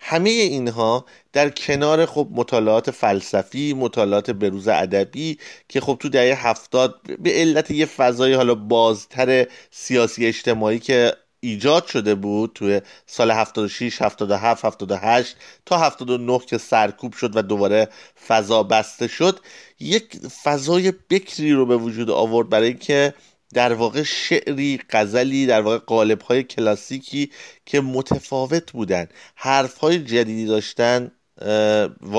همه 0.09 0.31
اینها 0.31 1.05
در 1.33 1.51
کنار 1.51 2.07
خب 2.07 2.29
مطالعات 2.31 2.91
فلسفی 2.91 3.75
مطالعات 3.75 4.31
بروز 4.31 4.69
ادبی 4.69 5.39
که 5.69 5.81
خب 5.81 5.97
تو 6.01 6.09
دهه 6.09 6.47
هفتاد 6.47 7.01
به 7.19 7.33
علت 7.33 7.71
یه 7.71 7.87
فضای 7.87 8.35
حالا 8.35 8.55
بازتر 8.55 9.47
سیاسی 9.71 10.27
اجتماعی 10.27 10.79
که 10.79 11.13
ایجاد 11.41 11.87
شده 11.87 12.15
بود 12.15 12.51
توی 12.55 12.81
سال 13.07 13.31
76 13.31 14.03
77 14.03 14.65
78 14.65 15.37
تا 15.67 15.79
79 15.79 16.39
که 16.39 16.59
سرکوب 16.59 17.13
شد 17.13 17.37
و 17.37 17.43
دوباره 17.43 17.89
فضا 18.27 18.63
بسته 18.63 19.09
شد 19.09 19.41
یک 19.81 20.17
فضای 20.43 20.93
بکری 21.11 21.53
رو 21.53 21.67
به 21.67 21.77
وجود 21.77 22.11
آورد 22.11 22.49
برای 22.49 22.75
که 22.75 23.15
در 23.57 23.73
واقع 23.73 24.03
شعری 24.03 24.81
غزلی 24.91 25.47
در 25.47 25.61
واقع 25.61 25.79
قالب 25.79 26.23
های 26.23 26.43
کلاسیکی 26.43 27.31
که 27.67 27.81
متفاوت 27.81 28.73
بودن. 28.73 29.09
حرف 29.35 29.79
های 29.79 29.99
جدیدی 29.99 30.47
داشتن 30.47 31.11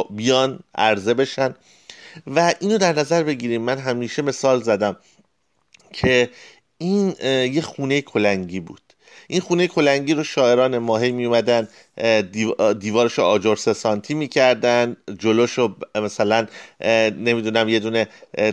بیان 0.09 0.59
عرضه 0.75 1.13
بشن. 1.13 1.55
و 2.27 2.53
اینو 2.59 2.77
در 2.77 2.99
نظر 2.99 3.23
بگیریم. 3.23 3.61
من 3.61 3.77
همیشه 3.77 4.21
مثال 4.21 4.63
زدم 4.63 4.97
که 5.93 6.29
این 6.77 7.15
یه 7.53 7.61
خونه 7.61 8.01
کلنگی 8.01 8.59
بود. 8.59 8.86
این 9.27 9.41
خونه 9.41 9.67
کلنگی 9.67 10.13
رو 10.13 10.23
شاعران 10.23 10.77
ماهی 10.77 11.11
می 11.11 11.25
اومدن 11.25 11.67
دیوارش 12.79 13.19
آجر 13.19 13.55
سه 13.55 13.73
سانتی 13.73 14.13
می‌کردن 14.13 14.97
جلوش 15.19 15.51
رو 15.51 15.75
مثلا 15.95 16.47
نمی‌دونم 17.11 17.69
یه 17.69 17.79
دونه 17.79 18.07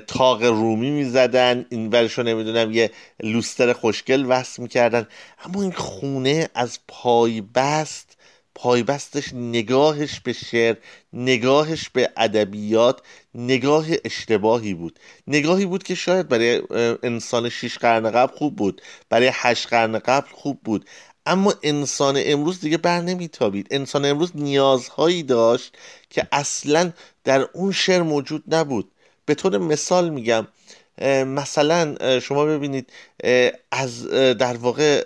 تاق 0.07 0.43
رومی 0.43 0.91
می‌زدن 0.91 1.67
این 1.71 1.91
ورش 1.91 2.13
رو 2.13 2.25
نمی‌دونم 2.25 2.73
یه 2.73 2.91
لوستر 3.23 3.73
خوشگل 3.73 4.25
وصل 4.29 4.63
می‌کردن. 4.63 5.07
اما 5.45 5.63
این 5.63 5.73
خونه 5.73 6.49
از 6.55 6.79
پای 6.89 7.41
بست 7.41 8.04
پایبستش 8.55 9.35
نگاهش 9.35 10.21
به 10.21 10.33
شعر 10.33 10.77
نگاهش 11.13 11.89
به 11.89 12.11
ادبیات 12.17 13.01
نگاه 13.35 13.87
اشتباهی 14.05 14.75
بود. 14.75 14.99
نگاهی 15.27 15.67
بود 15.67 15.83
که 15.83 15.95
شاید 15.95 16.29
برای 16.29 16.63
انسان 17.03 17.49
شیش 17.49 17.79
قرن 17.79 18.11
قبل 18.11 18.37
خوب 18.37 18.57
بود 18.57 18.83
برای 19.09 19.31
هشت 19.33 19.67
قرن 19.69 19.99
قبل 19.99 20.29
خوب 20.33 20.61
بود. 20.65 20.85
اما 21.27 21.55
انسان 21.63 22.15
امروز 22.19 22.61
دیگه 22.61 22.77
بر 22.77 23.01
نمیتابید. 23.01 23.67
انسان 23.71 24.05
امروز 24.05 24.31
نیازهایی 24.35 25.23
داشت 25.23 25.77
که 26.11 26.29
اصلا 26.33 26.93
در 27.25 27.49
اون 27.53 27.73
شعر 27.73 28.03
موجود 28.03 28.55
نبود. 28.55 28.91
به 29.27 29.35
طور 29.35 29.59
مثال 29.59 30.09
میگم 30.11 30.47
مثلا 31.27 31.97
شما 32.21 32.45
ببینید 32.45 32.93
از 33.71 34.07
در 34.11 34.57
واقع 34.57 35.05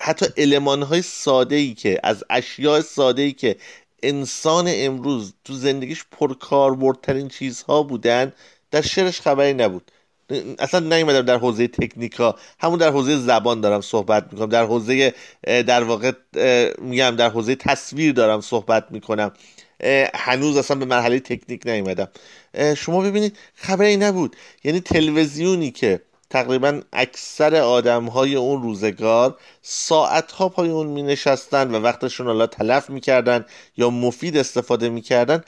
حتی 0.00 0.26
علمان 0.36 0.82
های 0.82 1.02
ساده 1.02 1.56
ای 1.56 1.74
که 1.74 2.00
از 2.02 2.24
اشیاء 2.30 2.80
ساده 2.80 3.22
ای 3.22 3.32
که 3.32 3.56
انسان 4.02 4.64
امروز 4.68 5.34
تو 5.44 5.54
زندگیش 5.54 6.04
پرکاربردترین 6.10 7.28
چیزها 7.28 7.82
بودن 7.82 8.32
در 8.70 8.80
شعرش 8.80 9.20
خبری 9.20 9.54
نبود. 9.54 9.90
اصلا 10.58 10.96
نیومدم 10.96 11.22
در 11.22 11.36
حوزه 11.36 11.68
تکنیکا. 11.68 12.36
همون 12.60 12.78
در 12.78 12.90
حوزه 12.90 13.16
زبان 13.16 13.60
دارم 13.60 13.80
صحبت 13.80 14.32
می‌کنم. 14.32 14.48
در 14.48 14.64
حوزه 14.64 15.14
در 15.44 15.84
واقع 15.84 16.12
میگم 16.78 17.16
در 17.16 17.30
حوزه 17.30 17.54
تصویر 17.54 18.12
دارم 18.12 18.40
صحبت 18.40 18.86
می‌کنم. 18.90 19.32
هنوز 20.14 20.56
اصلا 20.56 20.76
به 20.76 20.84
مرحله 20.84 21.20
تکنیک 21.20 21.62
نیومدم. 21.66 22.08
شما 22.76 23.00
ببینید 23.00 23.36
خبری 23.54 23.96
نبود. 23.96 24.36
یعنی 24.64 24.80
تلویزیونی 24.80 25.70
که 25.70 26.00
تقریبا 26.30 26.80
اکثر 26.92 27.54
آدم 27.54 28.04
های 28.04 28.34
اون 28.34 28.62
روزگار 28.62 29.38
ساعت 29.62 30.32
ها 30.32 30.48
پای 30.48 30.70
اون 30.70 30.86
می 30.86 31.02
نشستن 31.02 31.74
و 31.74 31.78
وقتشون 31.78 32.26
حالا 32.26 32.46
تلف 32.46 32.90
می‌کردن 32.90 33.44
یا 33.76 33.90
مفید 33.90 34.36
استفاده 34.36 34.88
می‌کردن 34.88 35.42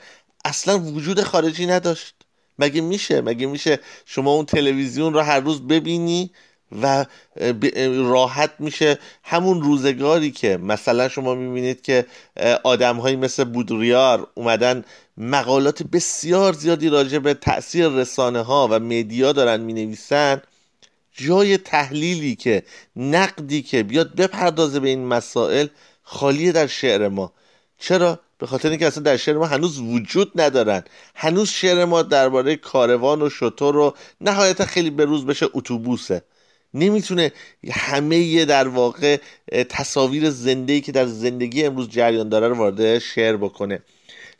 اصلا 0.45 0.79
وجود 0.79 1.21
خارجی 1.21 1.65
نداشت. 1.65 2.15
مگه 2.59 2.81
میشه؟ 2.81 3.21
مگه 3.21 3.47
میشه 3.47 3.79
شما 4.05 4.31
اون 4.31 4.45
تلویزیون 4.45 5.13
رو 5.13 5.19
هر 5.19 5.39
روز 5.39 5.67
ببینی 5.67 6.31
و 6.81 7.05
راحت 7.95 8.51
میشه؟ 8.59 8.99
همون 9.23 9.61
روزگاری 9.61 10.31
که 10.31 10.57
مثلا 10.57 11.09
شما 11.09 11.35
می‌بینید 11.35 11.81
که 11.81 12.05
آدم 12.63 13.15
مثل 13.15 13.43
بودریار 13.43 14.27
اومدن 14.35 14.83
مقالات 15.17 15.83
بسیار 15.83 16.53
زیادی 16.53 16.89
راجع 16.89 17.17
به 17.17 17.33
تاثیر 17.33 17.87
رسانه 17.87 18.41
ها 18.41 18.67
و 18.71 18.79
مدیا 18.79 19.31
دارن 19.31 19.59
می‌نویسن. 19.59 20.41
جای 21.13 21.57
تحلیلی 21.57 22.35
که 22.35 22.63
نقدی 22.95 23.61
که 23.61 23.83
بیاد 23.83 24.15
بپردازه 24.15 24.79
به 24.79 24.89
این 24.89 25.05
مسائل 25.05 25.67
خالیه 26.03 26.51
در 26.51 26.67
شعر 26.67 27.07
ما. 27.07 27.33
چرا؟ 27.77 28.19
به 28.37 28.47
خاطر 28.47 28.69
اینکه 28.69 28.87
اصلا 28.87 29.03
در 29.03 29.17
شعر 29.17 29.37
ما 29.37 29.45
هنوز 29.45 29.79
وجود 29.79 30.41
ندارن. 30.41 30.83
هنوز 31.15 31.49
شعر 31.49 31.85
ما 31.85 32.01
درباره 32.01 32.55
کاروان 32.55 33.21
و 33.21 33.29
شطور 33.29 33.77
و 33.77 33.95
نهایتا 34.21 34.65
خیلی 34.65 34.89
به 34.89 35.05
روز 35.05 35.25
بشه 35.25 35.45
اتوبوسه. 35.53 36.21
نمی‌تونه 36.73 37.31
همه 37.71 38.45
در 38.45 38.67
واقع 38.67 39.17
تصاویر 39.69 40.29
زنده 40.29 40.81
که 40.81 40.91
در 40.91 41.05
زندگی 41.05 41.63
امروز 41.63 41.89
جریان 41.89 42.29
داره 42.29 42.47
رو 42.47 42.55
وارد 42.55 42.99
شعر 42.99 43.37
بکنه. 43.37 43.81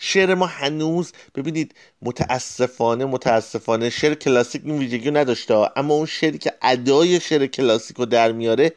شعر 0.03 0.35
ما 0.35 0.45
هنوز 0.45 1.11
ببینید 1.35 1.75
متاسفانه 2.01 3.05
متاسفانه 3.05 3.89
شعر 3.89 4.13
کلاسیک 4.13 4.61
این 4.65 4.77
ویژگی 4.77 5.11
نداشته. 5.11 5.69
اما 5.75 5.93
اون 5.93 6.05
شعری 6.05 6.37
که 6.37 6.53
ادای 6.61 7.19
شعر 7.19 7.47
کلاسیک 7.47 7.97
رو 7.97 8.05
در 8.05 8.31
میاره 8.31 8.71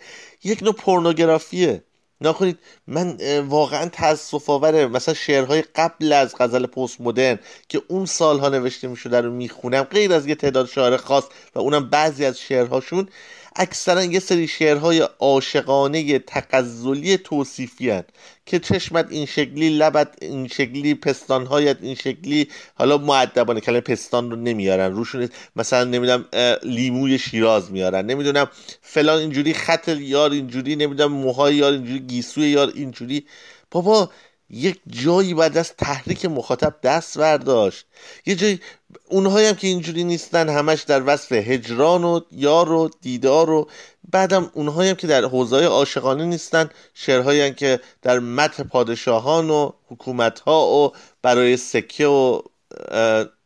یک 0.44 0.62
نوع 0.62 0.72
پورنوگرافیه. 0.72 1.82
نکنید 2.20 2.58
من 2.86 3.16
واقعا 3.40 3.88
تاسف 3.88 4.50
آوره 4.50 4.86
مثلا 4.86 5.14
شعرهای 5.14 5.62
قبل 5.62 6.12
از 6.12 6.34
غزل 6.38 6.66
پست 6.66 7.00
مدرن 7.00 7.38
که 7.68 7.82
اون 7.88 8.06
سالها 8.06 8.48
نوشته 8.48 8.88
می‌شده 8.88 9.20
رو 9.20 9.32
می‌خونم 9.32 9.82
غیر 9.82 10.12
از 10.12 10.26
یه 10.26 10.34
تعداد 10.34 10.68
شاعر 10.68 10.96
خاص 10.96 11.24
و 11.54 11.58
اونم 11.58 11.90
بعضی 11.90 12.24
از 12.24 12.38
شعرهاشون 12.38 13.08
اکثرا 13.56 14.04
یه 14.04 14.20
سری 14.20 14.48
شعرهای 14.48 15.08
عاشقانه 15.18 16.18
تقزلی 16.18 17.16
توصیفی 17.16 17.90
هن. 17.90 18.04
که 18.46 18.58
چشمت 18.58 19.06
این 19.10 19.26
شکلی 19.26 19.70
لبت 19.70 20.14
این 20.20 20.48
شکلی 20.48 20.94
پستانهایت 20.94 21.76
این 21.82 21.94
شکلی 21.94 22.48
حالا 22.74 22.98
معدبانه 22.98 23.60
کلمه 23.60 23.80
پستان 23.80 24.30
رو 24.30 24.36
نمیارن 24.36 24.92
روشون 24.92 25.28
مثلا 25.56 25.84
نمی‌دونم 25.84 26.24
لیموی 26.62 27.18
شیراز 27.18 27.72
میارن 27.72 28.06
نمی‌دونم 28.06 28.48
فلان 28.82 29.18
اینجوری 29.18 29.54
خط 29.54 29.88
یار 29.88 30.30
اینجوری 30.30 30.76
نمی‌دونم 30.76 31.12
موهای 31.12 31.54
یار 31.54 31.72
اینجوری 31.72 32.00
گیسوی 32.00 32.48
یار 32.48 32.72
اینجوری 32.74 33.26
بابا 33.70 34.10
یک 34.54 34.80
جایی 34.86 35.34
بعد 35.34 35.58
از 35.58 35.72
تحریک 35.76 36.24
مخاطب 36.24 36.74
دست 36.82 37.18
برداشت. 37.18 37.86
یه 38.26 38.34
جایی 38.34 38.60
اونهایی 39.08 39.46
هم 39.46 39.54
که 39.54 39.66
اینجوری 39.66 40.04
نیستن 40.04 40.48
همش 40.48 40.82
در 40.82 41.02
وصف 41.06 41.32
هجران 41.32 42.04
و 42.04 42.20
یار 42.32 42.72
و 42.72 42.90
دیدار 43.00 43.50
و 43.50 43.68
بعدم 44.10 44.50
اونهایی 44.54 44.90
هم 44.90 44.96
که 44.96 45.06
در 45.06 45.24
حوزه 45.24 45.64
عاشقانه 45.64 46.24
نیستن 46.24 46.70
شعرهایی 46.94 47.54
که 47.54 47.80
در 48.02 48.18
متن 48.18 48.62
پادشاهان 48.62 49.50
و 49.50 49.72
حکومت 49.88 50.40
ها 50.40 50.66
و 50.68 50.92
برای 51.22 51.56
سکه 51.56 52.06
و 52.06 52.42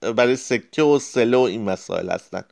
برای 0.00 0.36
سکه 0.36 0.82
و 0.82 0.98
سله 0.98 1.36
و 1.36 1.40
این 1.40 1.64
مسائل 1.64 2.11
هستن. 2.11 2.44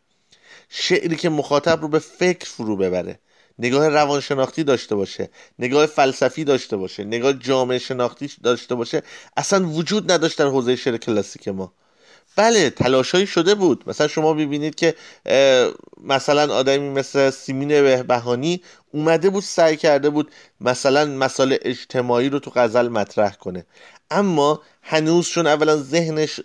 شعری 0.68 1.16
که 1.16 1.28
مخاطب 1.28 1.82
رو 1.82 1.88
به 1.88 1.98
فکر 1.98 2.48
فرو 2.48 2.76
ببره. 2.76 3.18
نگاه 3.58 3.88
روانشناختی 3.88 4.64
داشته 4.64 4.94
باشه 4.94 5.30
نگاه 5.58 5.86
فلسفی 5.86 6.44
داشته 6.44 6.76
باشه 6.76 7.04
نگاه 7.04 7.32
جامعه 7.32 7.78
شناختی 7.78 8.30
داشته 8.42 8.74
باشه 8.74 9.02
اصلا 9.36 9.68
وجود 9.68 10.12
نداشت 10.12 10.38
در 10.38 10.46
حوزه 10.46 10.76
شعر 10.76 10.96
کلاسیک 10.96 11.48
ما. 11.48 11.72
بله 12.36 12.70
تلاشایی 12.70 13.26
شده 13.26 13.54
بود. 13.54 13.84
مثلا 13.86 14.08
شما 14.08 14.34
ببینید 14.34 14.74
که 14.74 14.94
مثلا 16.02 16.54
آدمی 16.54 16.88
مثل 16.90 17.30
سیمین 17.30 17.68
بهبهانی 17.68 18.62
اومده 18.92 19.30
بود 19.30 19.42
سعی 19.42 19.76
کرده 19.76 20.10
بود 20.10 20.30
مثلا 20.60 21.04
مسائل 21.04 21.56
اجتماعی 21.62 22.28
رو 22.28 22.38
تو 22.38 22.50
غزل 22.54 22.88
مطرح 22.88 23.34
کنه. 23.34 23.66
اما 24.10 24.60
هنوز 24.82 25.28
چون 25.28 25.46
اولا 25.46 25.76
ذهنش 25.76 26.40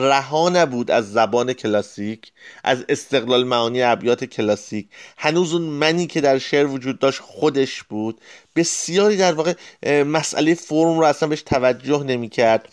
رها 0.00 0.48
نبود 0.48 0.90
از 0.90 1.12
زبان 1.12 1.52
کلاسیک 1.52 2.32
از 2.64 2.84
استقلال 2.88 3.44
معانی 3.44 3.82
ابیات 3.82 4.24
کلاسیک 4.24 4.88
هنوز 5.18 5.52
اون 5.52 5.62
منی 5.62 6.06
که 6.06 6.20
در 6.20 6.38
شعر 6.38 6.66
وجود 6.66 6.98
داشت 6.98 7.20
خودش 7.20 7.82
بود. 7.82 8.20
بسیاری 8.56 9.16
در 9.16 9.32
واقع 9.32 9.54
مسئله 10.02 10.54
فرم 10.54 10.98
رو 10.98 11.04
اصلا 11.04 11.28
بهش 11.28 11.42
توجه 11.42 12.02
نمی‌کرد. 12.02 12.68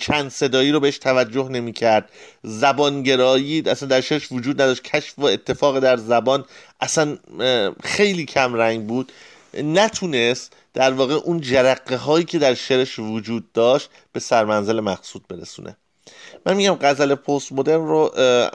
چند 0.00 0.30
صدایی 0.30 0.72
رو 0.72 0.80
بهش 0.80 0.98
توجه 0.98 1.48
نمی‌کرد. 1.48 2.10
زبانگرایی 2.42 3.62
اصلا 3.66 3.88
در 3.88 4.00
شعرش 4.00 4.32
وجود 4.32 4.62
نداشت. 4.62 4.82
کشف 4.82 5.18
و 5.18 5.24
اتفاق 5.24 5.78
در 5.78 5.96
زبان 5.96 6.44
اصلا 6.80 7.18
خیلی 7.84 8.24
کم 8.24 8.54
رنگ 8.54 8.86
بود. 8.86 9.12
نتونست 9.62 10.52
در 10.74 10.92
واقع 10.92 11.14
اون 11.14 11.40
جرقه 11.40 11.96
هایی 11.96 12.24
که 12.24 12.38
در 12.38 12.54
شعرش 12.54 12.98
وجود 12.98 13.52
داشت 13.52 13.90
به 14.12 14.20
سرمنزل 14.20 14.80
مقصود 14.80 15.28
برسونه. 15.28 15.76
من 16.46 16.56
میگم 16.56 16.78
غزل 16.80 17.14
پست 17.14 17.52
مدرن 17.52 17.86
رو 17.86 18.12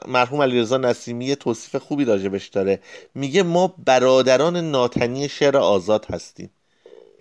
مرحوم 0.08 0.42
علیرضا 0.42 0.78
نسیمی 0.78 1.36
توصیف 1.36 1.76
خوبی 1.76 2.06
راجبش 2.06 2.48
داره. 2.48 2.80
میگه 3.16 3.44
ما 3.44 3.76
برادران 3.86 4.72
ناتنی 4.72 5.30
شعر 5.30 5.58
آزاد 5.58 6.06
هستیم. 6.06 6.50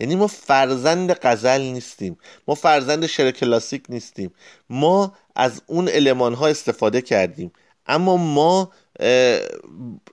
یعنی 0.00 0.16
ما 0.16 0.26
فرزند 0.26 1.12
غزل 1.12 1.60
نیستیم. 1.60 2.18
ما 2.48 2.54
فرزند 2.54 3.06
شعر 3.06 3.30
کلاسیک 3.30 3.84
نیستیم. 3.88 4.34
ما 4.70 5.14
از 5.36 5.62
اون 5.66 5.88
علمان 5.88 6.34
ها 6.34 6.46
استفاده 6.46 7.00
کردیم. 7.00 7.52
اما 7.86 8.16
ما 8.16 8.70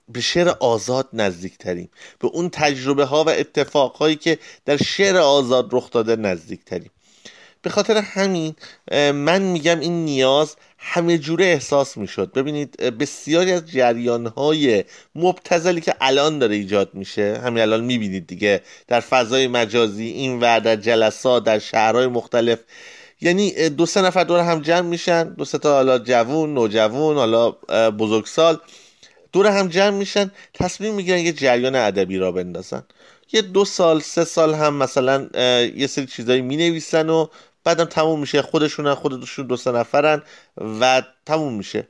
به 0.09 0.21
شعر 0.21 0.49
آزاد 0.49 1.09
نزدیک 1.13 1.57
تریم 1.57 1.89
به 2.19 2.27
اون 2.27 2.49
تجربه 2.49 3.05
ها 3.05 3.23
و 3.23 3.29
اتفاق 3.29 3.95
هایی 3.95 4.15
که 4.15 4.39
در 4.65 4.77
شعر 4.77 5.17
آزاد 5.17 5.69
رخ 5.71 5.91
داده 5.91 6.15
نزدیک 6.15 6.65
تریم 6.65 6.91
به 7.61 7.69
خاطر 7.69 7.97
همین 7.97 8.55
من 9.13 9.41
میگم 9.41 9.79
این 9.79 10.05
نیاز 10.05 10.55
همه 10.77 11.17
جوره 11.17 11.45
احساس 11.45 11.97
می‌شد. 11.97 12.33
ببینید 12.33 12.77
بسیاری 12.77 13.51
از 13.51 13.71
جریان 13.71 14.27
های 14.27 14.83
مبتزلی 15.15 15.81
که 15.81 15.95
الان 16.01 16.39
داره 16.39 16.55
ایجاد 16.55 16.93
میشه 16.93 17.41
همین 17.43 17.61
الان 17.63 17.83
می‌بینید 17.83 18.27
دیگه 18.27 18.61
در 18.87 18.99
فضای 18.99 19.47
مجازی 19.47 20.05
این 20.05 20.39
و 20.39 20.59
در 20.59 20.75
جلسات 20.75 21.43
در 21.43 21.59
شهرهای 21.59 22.07
مختلف 22.07 22.59
یعنی 23.21 23.69
دو 23.69 23.85
سه 23.85 24.01
نفر 24.01 24.23
دور 24.23 24.39
هم 24.39 24.59
جمع 24.59 24.81
میشن 24.81 25.33
دو 25.33 25.45
سه 25.45 25.57
تا 25.57 25.73
حالا 25.73 25.99
جوون 25.99 26.53
نوجوون 26.53 27.15
حالا 27.15 27.51
بزرگسال 27.91 28.59
دور 29.31 29.47
هم 29.47 29.67
جمع 29.67 29.97
میشن 29.97 30.31
تصمیم 30.53 30.93
می‌گیرن 30.93 31.19
یه 31.19 31.33
جریان 31.33 31.75
ادبی 31.75 32.17
را 32.17 32.31
بندازن. 32.31 32.83
یه 33.33 33.41
دو 33.41 33.65
سال 33.65 33.99
سه 33.99 34.23
سال 34.23 34.53
هم 34.53 34.73
مثلا 34.73 35.29
یه 35.75 35.87
سری 35.87 36.05
چیزایی 36.05 36.41
می‌نویسن 36.41 37.09
و 37.09 37.27
بعدم 37.63 37.85
تموم 37.85 38.19
میشه. 38.19 38.41
خودشون 38.41 38.93
خودشون 38.93 39.47
دو 39.47 39.57
سه 39.57 39.71
نفرن 39.71 40.23
و 40.79 41.03
تموم 41.25 41.53
میشه. 41.53 41.87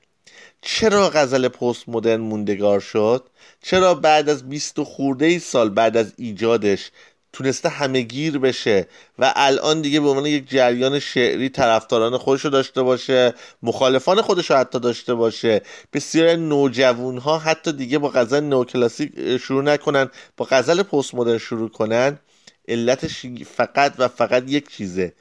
چرا 0.61 1.09
غزل 1.09 1.47
پست 1.47 1.89
مدرن 1.89 2.21
موندگار 2.21 2.79
شد؟ 2.79 3.29
چرا 3.63 3.95
بعد 3.95 4.29
از 4.29 4.49
20 4.49 4.83
خورده 4.83 5.39
سال 5.39 5.69
بعد 5.69 5.97
از 5.97 6.13
ایجادش 6.17 6.91
تونسته 7.37 7.69
همه 7.69 8.01
گیر 8.01 8.37
بشه 8.37 8.87
و 9.19 9.33
الان 9.35 9.81
دیگه 9.81 9.99
به 9.99 10.09
عنوان 10.09 10.25
یک 10.25 10.49
جریان 10.49 10.99
شعری 10.99 11.49
طرفداران 11.49 12.17
خودش 12.17 12.41
رو 12.41 12.49
داشته 12.49 12.81
باشه 12.81 13.33
مخالفان 13.63 14.21
خودش 14.21 14.51
رو 14.51 14.57
حتی 14.57 14.79
داشته 14.79 15.13
باشه 15.13 15.61
بسیار 15.93 16.35
نوجوان 16.35 17.17
ها 17.17 17.37
حتی 17.37 17.71
دیگه 17.71 17.97
با 17.97 18.09
غزل 18.09 18.43
نوکلاسیک 18.43 19.37
شروع 19.37 19.63
نکنن 19.63 20.09
با 20.37 20.47
غزل 20.51 20.83
پست 20.83 21.15
مدرن 21.15 21.37
شروع 21.37 21.69
کنن. 21.69 22.19
علتش 22.67 23.25
فقط 23.55 23.93
و 23.97 24.07
فقط 24.07 24.43
یک 24.47 24.69
چیزه. 24.69 25.13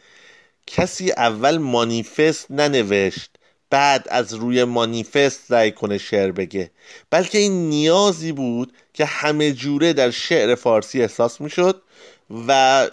کسی 0.66 1.10
اول 1.10 1.58
مانیفست 1.58 2.50
ننوشت 2.50 3.30
بعد 3.70 4.06
از 4.10 4.34
روی 4.34 4.64
مانیفست 4.64 5.40
سعی 5.48 5.72
کنه 5.72 5.98
شعر 5.98 6.32
بگه. 6.32 6.70
بلکه 7.10 7.38
این 7.38 7.68
نیازی 7.68 8.32
بود 8.32 8.72
که 8.94 9.04
همه 9.04 9.52
جوره 9.52 9.92
در 9.92 10.10
شعر 10.10 10.54
فارسی 10.54 11.02
احساس 11.02 11.40
می‌شد. 11.40 11.82
و 12.31 12.89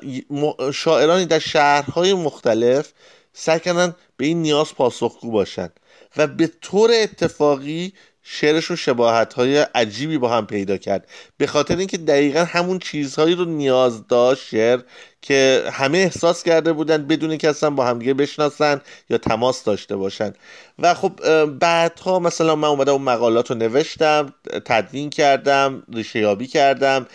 شاعرانی 0.74 1.26
در 1.26 1.40
شهرهای 1.40 2.14
مختلف 2.14 2.94
سعی 3.34 3.60
کردن 3.60 3.96
به 4.18 4.26
این 4.26 4.42
نیاز 4.42 4.76
پاسخگو 4.76 5.32
باشن 5.32 5.70
و 6.18 6.28
به 6.28 6.52
طور 6.62 6.92
اتفاقی 6.94 7.94
شعرشون 8.24 8.78
شباهت 8.78 9.34
های 9.34 9.58
عجیبی 9.58 10.18
با 10.18 10.30
هم 10.30 10.48
پیدا 10.48 10.78
کرد. 10.78 11.08
به 11.38 11.48
خاطر 11.48 11.78
اینکه 11.78 11.98
دقیقا 11.98 12.44
همون 12.44 12.80
چیزهایی 12.80 13.36
رو 13.36 13.46
نیاز 13.46 14.08
داشت 14.08 14.44
شعر 14.48 14.80
که 15.24 15.63
همه 15.71 15.97
احساس 15.97 16.43
کرده 16.43 16.74
بودن 16.74 17.07
بدون 17.07 17.38
که 17.38 17.49
اصلا 17.49 17.69
با 17.69 17.86
همدیگه 17.86 18.13
بشناسن 18.13 18.82
یا 19.09 19.17
تماس 19.17 19.63
داشته 19.63 19.95
باشن. 19.95 20.34
و 20.80 20.93
خب 20.93 21.45
بعدها 21.45 22.19
مثلا 22.19 22.55
من 22.55 22.67
اومدم 22.67 22.93
اون 22.93 23.01
مقالات 23.01 23.51
رو 23.51 23.57
نوشتم 23.57 24.34
تدوین 24.65 25.09
کردم 25.09 25.84
ریشه 25.93 26.19
یابی 26.19 26.47
کردم 26.47 27.07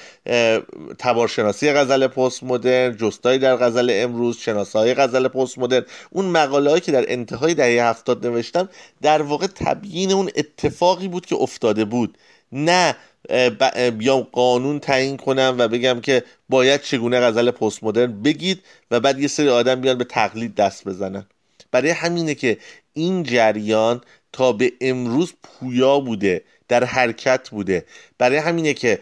تبارشناسی 0.99 1.73
غزل 1.73 2.07
پست 2.07 2.43
مدرن 2.43 2.97
جستایی 2.97 3.39
در 3.39 3.57
غزل 3.57 3.91
امروز 3.95 4.39
شناسایی 4.39 4.95
غزل 4.95 5.29
پست 5.29 5.59
مدرن 5.59 5.85
اون 6.11 6.25
مقاله 6.25 6.81
که 6.81 6.93
در 6.93 7.05
انتهای 7.09 7.55
دهه 7.55 7.85
هفتاد 7.85 8.27
نوشتم 8.27 8.69
در 9.03 9.23
واقع 9.23 9.47
تبیین 9.47 10.13
اون 10.13 10.31
اتفاقی 10.37 11.09
بود 11.09 11.27
که 11.27 11.37
افتاده 11.37 11.85
بود. 11.85 12.19
نه 12.53 12.97
بیام 13.99 14.21
قانون 14.33 14.79
تعیین 14.79 15.17
کنم 15.17 15.55
و 15.59 15.69
بگم 15.69 16.01
که 16.01 16.23
باید 16.49 16.83
چگونه 16.83 17.21
غزل 17.21 17.51
پست 17.51 17.85
مدرن 17.85 18.23
بگید 18.23 18.63
و 18.91 19.01
بعد 19.01 19.21
یه 19.21 19.29
سری 19.29 19.49
آدم 19.49 19.81
بیان 19.81 19.99
به 19.99 20.05
تقلید 20.05 20.55
دست 20.55 20.85
بزنن. 20.85 21.27
برای 21.71 21.91
همینه 21.91 22.35
که 22.35 22.59
این 22.93 23.23
جریان 23.23 24.01
تا 24.33 24.53
به 24.53 24.73
امروز 24.81 25.33
پویا 25.43 26.01
بوده 26.01 26.43
در 26.69 26.85
حرکت 26.85 27.51
بوده. 27.51 27.85
برای 28.19 28.37
همینه 28.37 28.75
که 28.75 28.99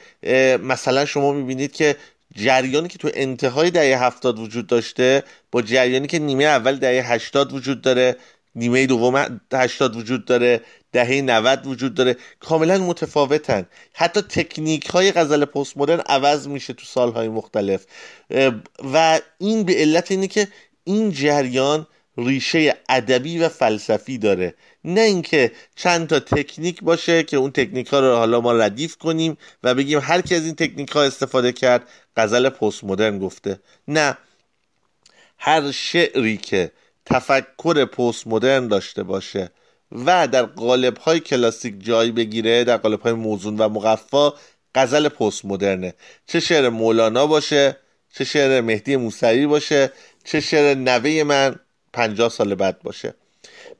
مثلا 0.62 1.04
شما 1.04 1.32
می‌بینید 1.32 1.72
که 1.72 1.96
جریانی 2.34 2.88
که 2.88 2.98
تو 2.98 3.10
انتهای 3.14 3.70
دهه 3.70 4.04
هفتاد 4.04 4.38
وجود 4.38 4.66
داشته 4.66 5.22
با 5.52 5.62
جریانی 5.62 6.06
که 6.06 6.18
نیمه 6.18 6.44
اول 6.44 6.76
دهه 6.76 7.12
هشتاد 7.12 7.52
وجود 7.52 7.82
داره 7.82 8.16
نیمه 8.56 8.86
دوم 8.86 9.40
هشتاد 9.52 9.96
وجود 9.96 10.24
داره 10.24 10.60
دهه 10.92 11.20
90 11.20 11.66
وجود 11.66 11.94
داره. 11.94 12.16
کاملا 12.40 12.78
متفاوتن. 12.78 13.66
حتی 13.92 14.20
تکنیک 14.22 14.86
های 14.86 15.12
غزل 15.12 15.44
پست 15.44 15.76
مدرن 15.76 16.00
عوض 16.00 16.48
میشه 16.48 16.72
تو 16.72 16.84
سالهای 16.84 17.28
مختلف. 17.28 17.86
و 18.92 19.20
این 19.38 19.62
به 19.62 19.74
علت 19.74 20.10
اینه 20.10 20.26
که 20.26 20.48
این 20.84 21.10
جریان 21.10 21.86
ریشه 22.18 22.76
ادبی 22.88 23.38
و 23.38 23.48
فلسفی 23.48 24.18
داره. 24.18 24.54
نه 24.84 25.00
اینکه 25.00 25.52
چند 25.76 26.08
تا 26.08 26.20
تکنیک 26.20 26.82
باشه 26.82 27.22
که 27.22 27.36
اون 27.36 27.50
تکنیک 27.50 27.88
ها 27.88 28.00
رو 28.00 28.16
حالا 28.16 28.40
ما 28.40 28.52
ردیف 28.52 28.96
کنیم 28.96 29.36
و 29.62 29.74
بگیم 29.74 29.98
هر 30.02 30.20
کی 30.20 30.34
از 30.34 30.44
این 30.44 30.54
تکنیک 30.54 30.90
ها 30.90 31.02
استفاده 31.02 31.52
کرد 31.52 31.88
غزل 32.16 32.48
پست 32.48 32.84
مدرن 32.84 33.18
گفته. 33.18 33.60
نه. 33.88 34.18
هر 35.38 35.70
شعری 35.70 36.36
که 36.36 36.70
تفکر 37.06 37.84
پست 37.84 38.26
مدرن 38.26 38.68
داشته 38.68 39.02
باشه 39.02 39.50
و 39.92 40.28
در 40.28 40.42
قالب 40.42 40.96
های 40.98 41.20
کلاسیک 41.20 41.84
جای 41.84 42.10
بگیره 42.10 42.64
در 42.64 42.76
قالب 42.76 43.00
های 43.00 43.12
موزون 43.12 43.56
و 43.56 43.68
مقفا 43.68 44.32
غزل 44.74 45.08
پست 45.08 45.44
مدرنه 45.44 45.94
چه 46.26 46.40
شعر 46.40 46.68
مولانا 46.68 47.26
باشه 47.26 47.76
چه 48.14 48.24
شعر 48.24 48.60
مهدی 48.60 48.96
موسوی 48.96 49.46
باشه 49.46 49.92
چه 50.24 50.40
شعر 50.40 50.74
نوه 50.74 51.22
من 51.22 51.56
پنجاه 51.92 52.28
سال 52.28 52.54
بعد 52.54 52.82
باشه. 52.82 53.14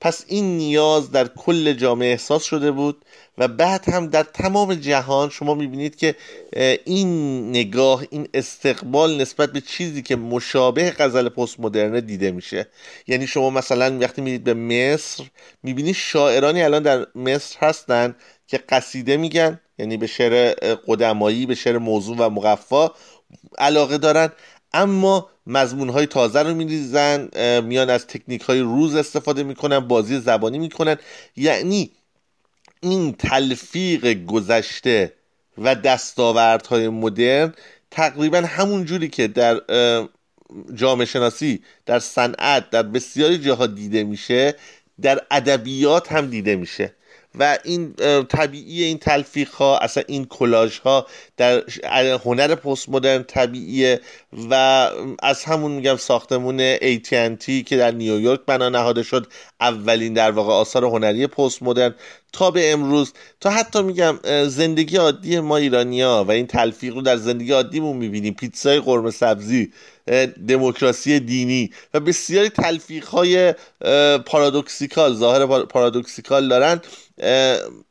پس 0.00 0.24
این 0.28 0.56
نیاز 0.56 1.10
در 1.10 1.28
کل 1.28 1.72
جامعه 1.72 2.10
احساس 2.10 2.44
شده 2.44 2.70
بود 2.70 3.04
و 3.38 3.48
بعد 3.48 3.88
هم 3.88 4.06
در 4.06 4.22
تمام 4.22 4.74
جهان 4.74 5.30
شما 5.30 5.54
می‌بینید 5.54 5.96
که 5.96 6.14
این 6.84 7.50
نگاه 7.50 8.04
این 8.10 8.28
استقبال 8.34 9.20
نسبت 9.20 9.52
به 9.52 9.60
چیزی 9.60 10.02
که 10.02 10.16
مشابه 10.16 10.90
غزل 10.90 11.28
پست 11.28 11.60
مدرنه 11.60 12.00
دیده 12.00 12.30
میشه. 12.30 12.66
یعنی 13.06 13.26
شما 13.26 13.50
مثلا 13.50 13.98
وقتی 13.98 14.22
میرید 14.22 14.44
به 14.44 14.54
مصر 14.54 15.24
می‌بینید 15.62 15.94
شاعرانی 15.94 16.62
الان 16.62 16.82
در 16.82 17.06
مصر 17.14 17.56
هستن 17.60 18.14
که 18.46 18.58
قصیده 18.58 19.16
میگن 19.16 19.60
یعنی 19.78 19.96
به 19.96 20.06
شعر 20.06 20.54
قدمایی 20.86 21.46
به 21.46 21.54
شعر 21.54 21.78
موضوع 21.78 22.16
و 22.16 22.30
مقفا 22.30 22.90
علاقه 23.58 23.98
دارن. 23.98 24.32
اما 24.72 25.30
مضمون 25.46 25.88
های 25.88 26.06
تازه 26.06 26.42
رو 26.42 26.54
میریزن 26.54 27.28
میان 27.60 27.90
از 27.90 28.06
تکنیک 28.06 28.42
های 28.42 28.60
روز 28.60 28.94
استفاده 28.94 29.42
می‌کنن 29.42 29.80
بازی 29.80 30.20
زبانی 30.20 30.58
می‌کنن. 30.58 30.96
یعنی 31.36 31.90
این 32.80 33.12
تلفیق 33.12 34.24
گذشته 34.24 35.12
و 35.58 35.74
دستاوردهای 35.74 36.88
مدرن 36.88 37.54
تقریبا 37.90 38.38
همون 38.38 38.84
جوری 38.84 39.08
که 39.08 39.28
در 39.28 39.60
جامعه 40.74 41.06
شناسی 41.06 41.62
در 41.86 41.98
صنعت 41.98 42.70
در 42.70 42.82
بسیاری 42.82 43.38
جاها 43.38 43.66
دیده 43.66 44.04
میشه 44.04 44.54
در 45.02 45.20
ادبیات 45.30 46.12
هم 46.12 46.26
دیده 46.26 46.56
میشه. 46.56 46.94
و 47.38 47.58
این 47.64 47.94
طبیعی 48.28 48.84
این 48.84 48.98
تلفیق 48.98 49.50
ها 49.50 49.78
اصلا 49.78 50.02
این 50.06 50.24
کلاژ 50.24 50.78
ها 50.78 51.06
در 51.36 51.62
هنر 52.24 52.54
پست 52.54 52.88
مدرن 52.88 53.22
طبیعیه 53.22 54.00
و 54.50 54.54
از 55.22 55.44
همون 55.44 55.72
میگم 55.72 55.96
ساختمون 55.96 56.76
AT&T 56.76 57.64
که 57.66 57.76
در 57.76 57.90
نیویورک 57.90 58.40
بنا 58.46 58.68
نهاده 58.68 59.02
شد 59.02 59.26
اولین 59.60 60.12
در 60.12 60.30
واقع 60.30 60.52
آثار 60.52 60.84
هنری 60.84 61.26
پست 61.26 61.62
مدرن 61.62 61.94
تا 62.36 62.50
به 62.50 62.72
امروز. 62.72 63.12
تا 63.40 63.50
حتی 63.50 63.82
میگم 63.82 64.18
زندگی 64.48 64.96
عادی 64.96 65.40
ما 65.40 65.56
ایرانیا 65.56 66.24
و 66.28 66.30
این 66.30 66.46
تلفیق 66.46 66.94
رو 66.94 67.02
در 67.02 67.16
زندگی 67.16 67.52
عادیمون 67.52 67.96
می‌بینیم. 67.96 68.34
پیتزای 68.34 68.80
قرمه 68.80 69.10
سبزی 69.10 69.72
دموکراسی 70.48 71.20
دینی 71.20 71.70
و 71.94 72.00
بسیاری 72.00 72.48
تلفیق 72.48 73.06
های 73.06 73.54
پارادوکسیکال 74.26 75.14
ظاهر 75.14 75.46
پارادوکسیکال 75.64 76.48
دارن. 76.48 76.80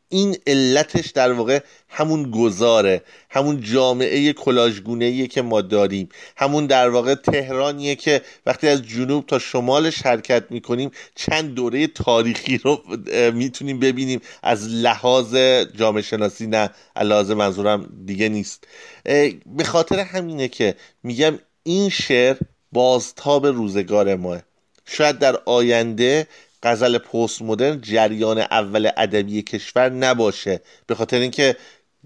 این 0.09 0.37
علتش 0.47 1.11
در 1.11 1.31
واقع 1.31 1.59
همون 1.89 2.31
گذاره 2.31 3.03
همون 3.29 3.61
جامعه 3.61 4.33
کلاژگونه 4.33 5.27
که 5.27 5.41
ما 5.41 5.61
داریم. 5.61 6.09
همون 6.37 6.65
در 6.65 6.89
واقع 6.89 7.15
تهرانیه 7.15 7.95
که 7.95 8.21
وقتی 8.45 8.67
از 8.67 8.81
جنوب 8.81 9.25
تا 9.25 9.39
شمالش 9.39 10.01
حرکت 10.01 10.43
می‌کنیم 10.49 10.91
چند 11.15 11.53
دوره 11.53 11.87
تاریخی 11.87 12.57
رو 12.57 12.81
می‌تونیم 13.33 13.79
ببینیم. 13.79 14.21
از 14.43 14.67
لحاظ 14.67 15.35
جامعه 15.75 16.01
شناسی 16.01 16.47
نه 16.47 16.69
لحاظ 17.01 17.31
منظورم 17.31 17.89
دیگه 18.05 18.29
نیست. 18.29 18.67
به 19.45 19.63
خاطر 19.63 19.99
همینه 19.99 20.47
که 20.47 20.75
میگم 21.03 21.39
این 21.63 21.89
شعر 21.89 22.37
بازتاب 22.71 23.47
روزگار 23.47 24.15
ماه. 24.15 24.41
شاید 24.85 25.19
در 25.19 25.35
آینده 25.45 26.27
غزل 26.65 26.97
پست 26.97 27.41
مدرن 27.41 27.81
جریان 27.81 28.37
اول 28.37 28.89
ادبی 28.97 29.41
کشور 29.41 29.89
نباشه 29.89 30.61
به 30.87 30.95
خاطر 30.95 31.19
اینکه 31.19 31.55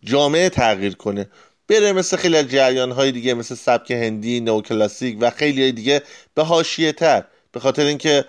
جامعه 0.03 0.49
تغییر 0.49 0.95
کنه. 0.95 1.30
بره 1.68 1.91
مثل 1.91 2.18
خیلی 2.18 2.38
از 2.38 2.47
جریان 2.47 2.91
های 2.91 3.12
دیگه 3.12 3.34
مثل 3.34 3.55
سبک 3.55 3.91
هندی 3.91 4.39
نوکلاسیک 4.39 5.18
و 5.22 5.30
خیلی 5.30 5.62
های 5.62 5.72
دیگه 5.72 6.01
به 6.36 6.43
حاشیه 6.43 6.91
تر 6.91 7.24
به 7.51 7.60
خاطر 7.60 7.86
اینکه 7.86 8.26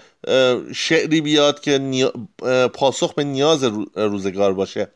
شعری 0.74 1.20
بیاد 1.20 1.61
که 1.61 2.12
پاسخ 2.74 3.14
به 3.14 3.24
نیاز 3.24 3.64
روزگار 3.95 4.55
باشه. 4.55 4.89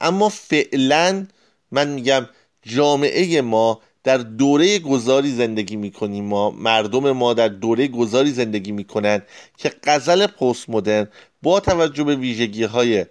اما 0.00 0.28
فعلا 0.28 1.26
من 1.70 1.88
میگم 1.88 2.28
جامعه 2.62 3.40
ما 3.40 3.80
در 4.04 4.18
دوره 4.18 4.78
گذاری 4.78 5.30
زندگی 5.30 5.76
می‌کنیم 5.76 6.24
ما. 6.24 6.50
مردم 6.50 7.12
ما 7.12 7.34
در 7.34 7.48
دوره 7.48 7.88
گذاری 7.88 8.30
زندگی 8.30 8.72
می‌کنن 8.72 9.22
که 9.56 9.72
غزل 9.84 10.26
پست 10.26 10.70
مدرن 10.70 11.08
با 11.42 11.60
توجه 11.60 12.04
به 12.04 12.16
ویژگی 12.16 12.64
های 12.64 13.06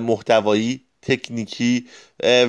محتوایی 0.00 0.80
تکنیکی 1.02 1.86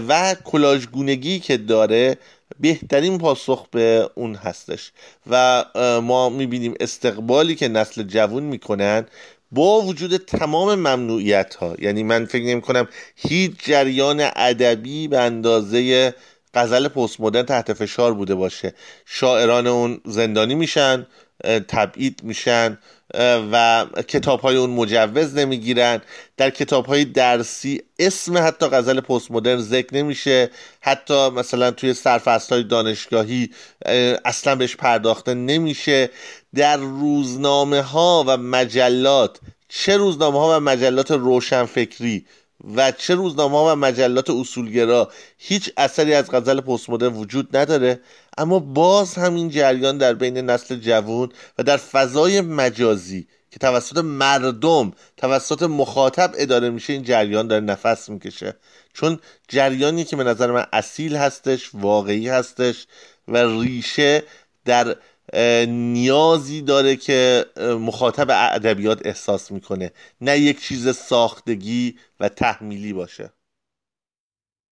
و 0.08 0.36
کلاژگونگی 0.44 1.40
که 1.40 1.58
داره 1.58 2.18
بهترین 2.60 3.18
پاسخ 3.18 3.68
به 3.72 4.10
اون 4.16 4.36
هستش. 4.36 4.92
و 5.30 5.66
ما 6.04 6.30
می‌بینیم 6.30 6.74
استقبالی 6.80 7.56
که 7.56 7.68
نسل 7.68 8.04
جوون 8.04 8.44
می‌کنن 8.44 9.06
با 9.52 9.82
وجود 9.82 10.18
تمام 10.18 10.76
ممنوعیت 10.76 11.56
ها 11.56 11.76
یعنی 11.80 12.04
من 12.04 12.26
فکر 12.26 12.44
نمی 12.44 12.62
کنم 12.62 12.88
هیچ 13.16 13.52
جریان 13.64 14.30
ادبی 14.36 15.08
به 15.08 15.20
اندازه 15.20 16.14
غزل 16.56 16.88
پست 16.88 17.22
مدرن 17.22 17.46
تحت 17.46 17.74
فشار 17.74 18.14
بوده 18.14 18.36
باشه. 18.36 18.74
شاعران 19.06 19.68
اون 19.68 20.02
زندانی 20.06 20.56
میشن 20.56 21.08
تبعید 21.68 22.24
میشن 22.24 22.78
و 23.52 23.86
کتاب 24.08 24.40
های 24.40 24.56
اون 24.56 24.70
مجوز 24.70 25.36
نمی‌گیرن. 25.36 26.02
در 26.38 26.50
کتاب 26.50 26.86
های 26.86 27.06
درسی 27.06 27.82
اسم 28.00 28.38
حتی 28.38 28.68
غزل 28.68 29.00
پست 29.00 29.32
مدرن 29.32 29.62
ذکر 29.62 29.96
نمیشه. 29.96 30.50
حتی 30.82 31.30
مثلا 31.30 31.72
توی 31.72 31.94
سرفست 31.94 32.52
های 32.52 32.64
دانشگاهی 32.64 33.50
اصلا 34.26 34.56
بهش 34.56 34.76
پرداخته 34.76 35.34
نمیشه. 35.34 36.10
در 36.56 36.78
روزنامه 36.78 37.82
ها 37.82 38.24
و 38.28 38.38
مجلات 38.38 39.40
چه 39.70 39.98
روزنامه 39.98 40.40
ها 40.40 40.58
و 40.58 40.60
مجلات 40.60 41.12
روشنفکری 41.12 42.26
و 42.76 42.92
چه 42.92 43.16
روزنامه 43.16 43.72
و 43.72 43.76
مجلات 43.76 44.30
اصولگرا 44.30 45.12
هیچ 45.38 45.72
اثری 45.78 46.14
از 46.14 46.32
غزل 46.32 46.62
پست 46.62 46.90
مدرن 46.90 47.14
وجود 47.14 47.58
نداره 47.58 48.00
اما 48.38 48.60
باز 48.60 49.16
همین 49.16 49.50
جریان 49.50 49.98
در 49.98 50.14
بین 50.14 50.38
نسل 50.38 50.76
جوان 50.76 51.32
و 51.58 51.64
در 51.64 51.78
فضای 51.78 52.42
مجازی 52.42 53.28
که 53.52 53.60
توسط 53.60 53.98
مردم 53.98 54.94
توسط 55.18 55.64
مخاطب 55.64 56.32
اداره 56.38 56.70
میشه 56.70 56.94
این 56.94 57.04
جریان 57.04 57.48
داره 57.48 57.62
نفس 57.62 58.10
می‌کشه. 58.10 58.56
چون 58.94 59.20
جریانی 59.48 60.04
که 60.04 60.16
به 60.16 60.24
نظر 60.24 60.52
من 60.52 60.66
اصیل 60.74 61.16
هستش 61.16 61.70
واقعی 61.74 62.30
هستش 62.30 62.88
و 63.28 63.38
ریشه 63.62 64.24
در 64.66 64.96
نیازی 65.68 66.62
داره 66.62 66.96
که 66.96 67.46
مخاطب 67.58 68.28
ادبیات 68.30 69.06
احساس 69.06 69.52
می‌کنه. 69.52 69.92
نه 70.22 70.40
یک 70.40 70.62
چیز 70.62 70.96
ساختگی 70.96 71.96
و 72.20 72.30
تحمیلی 72.30 72.94
باشه. 72.94 73.35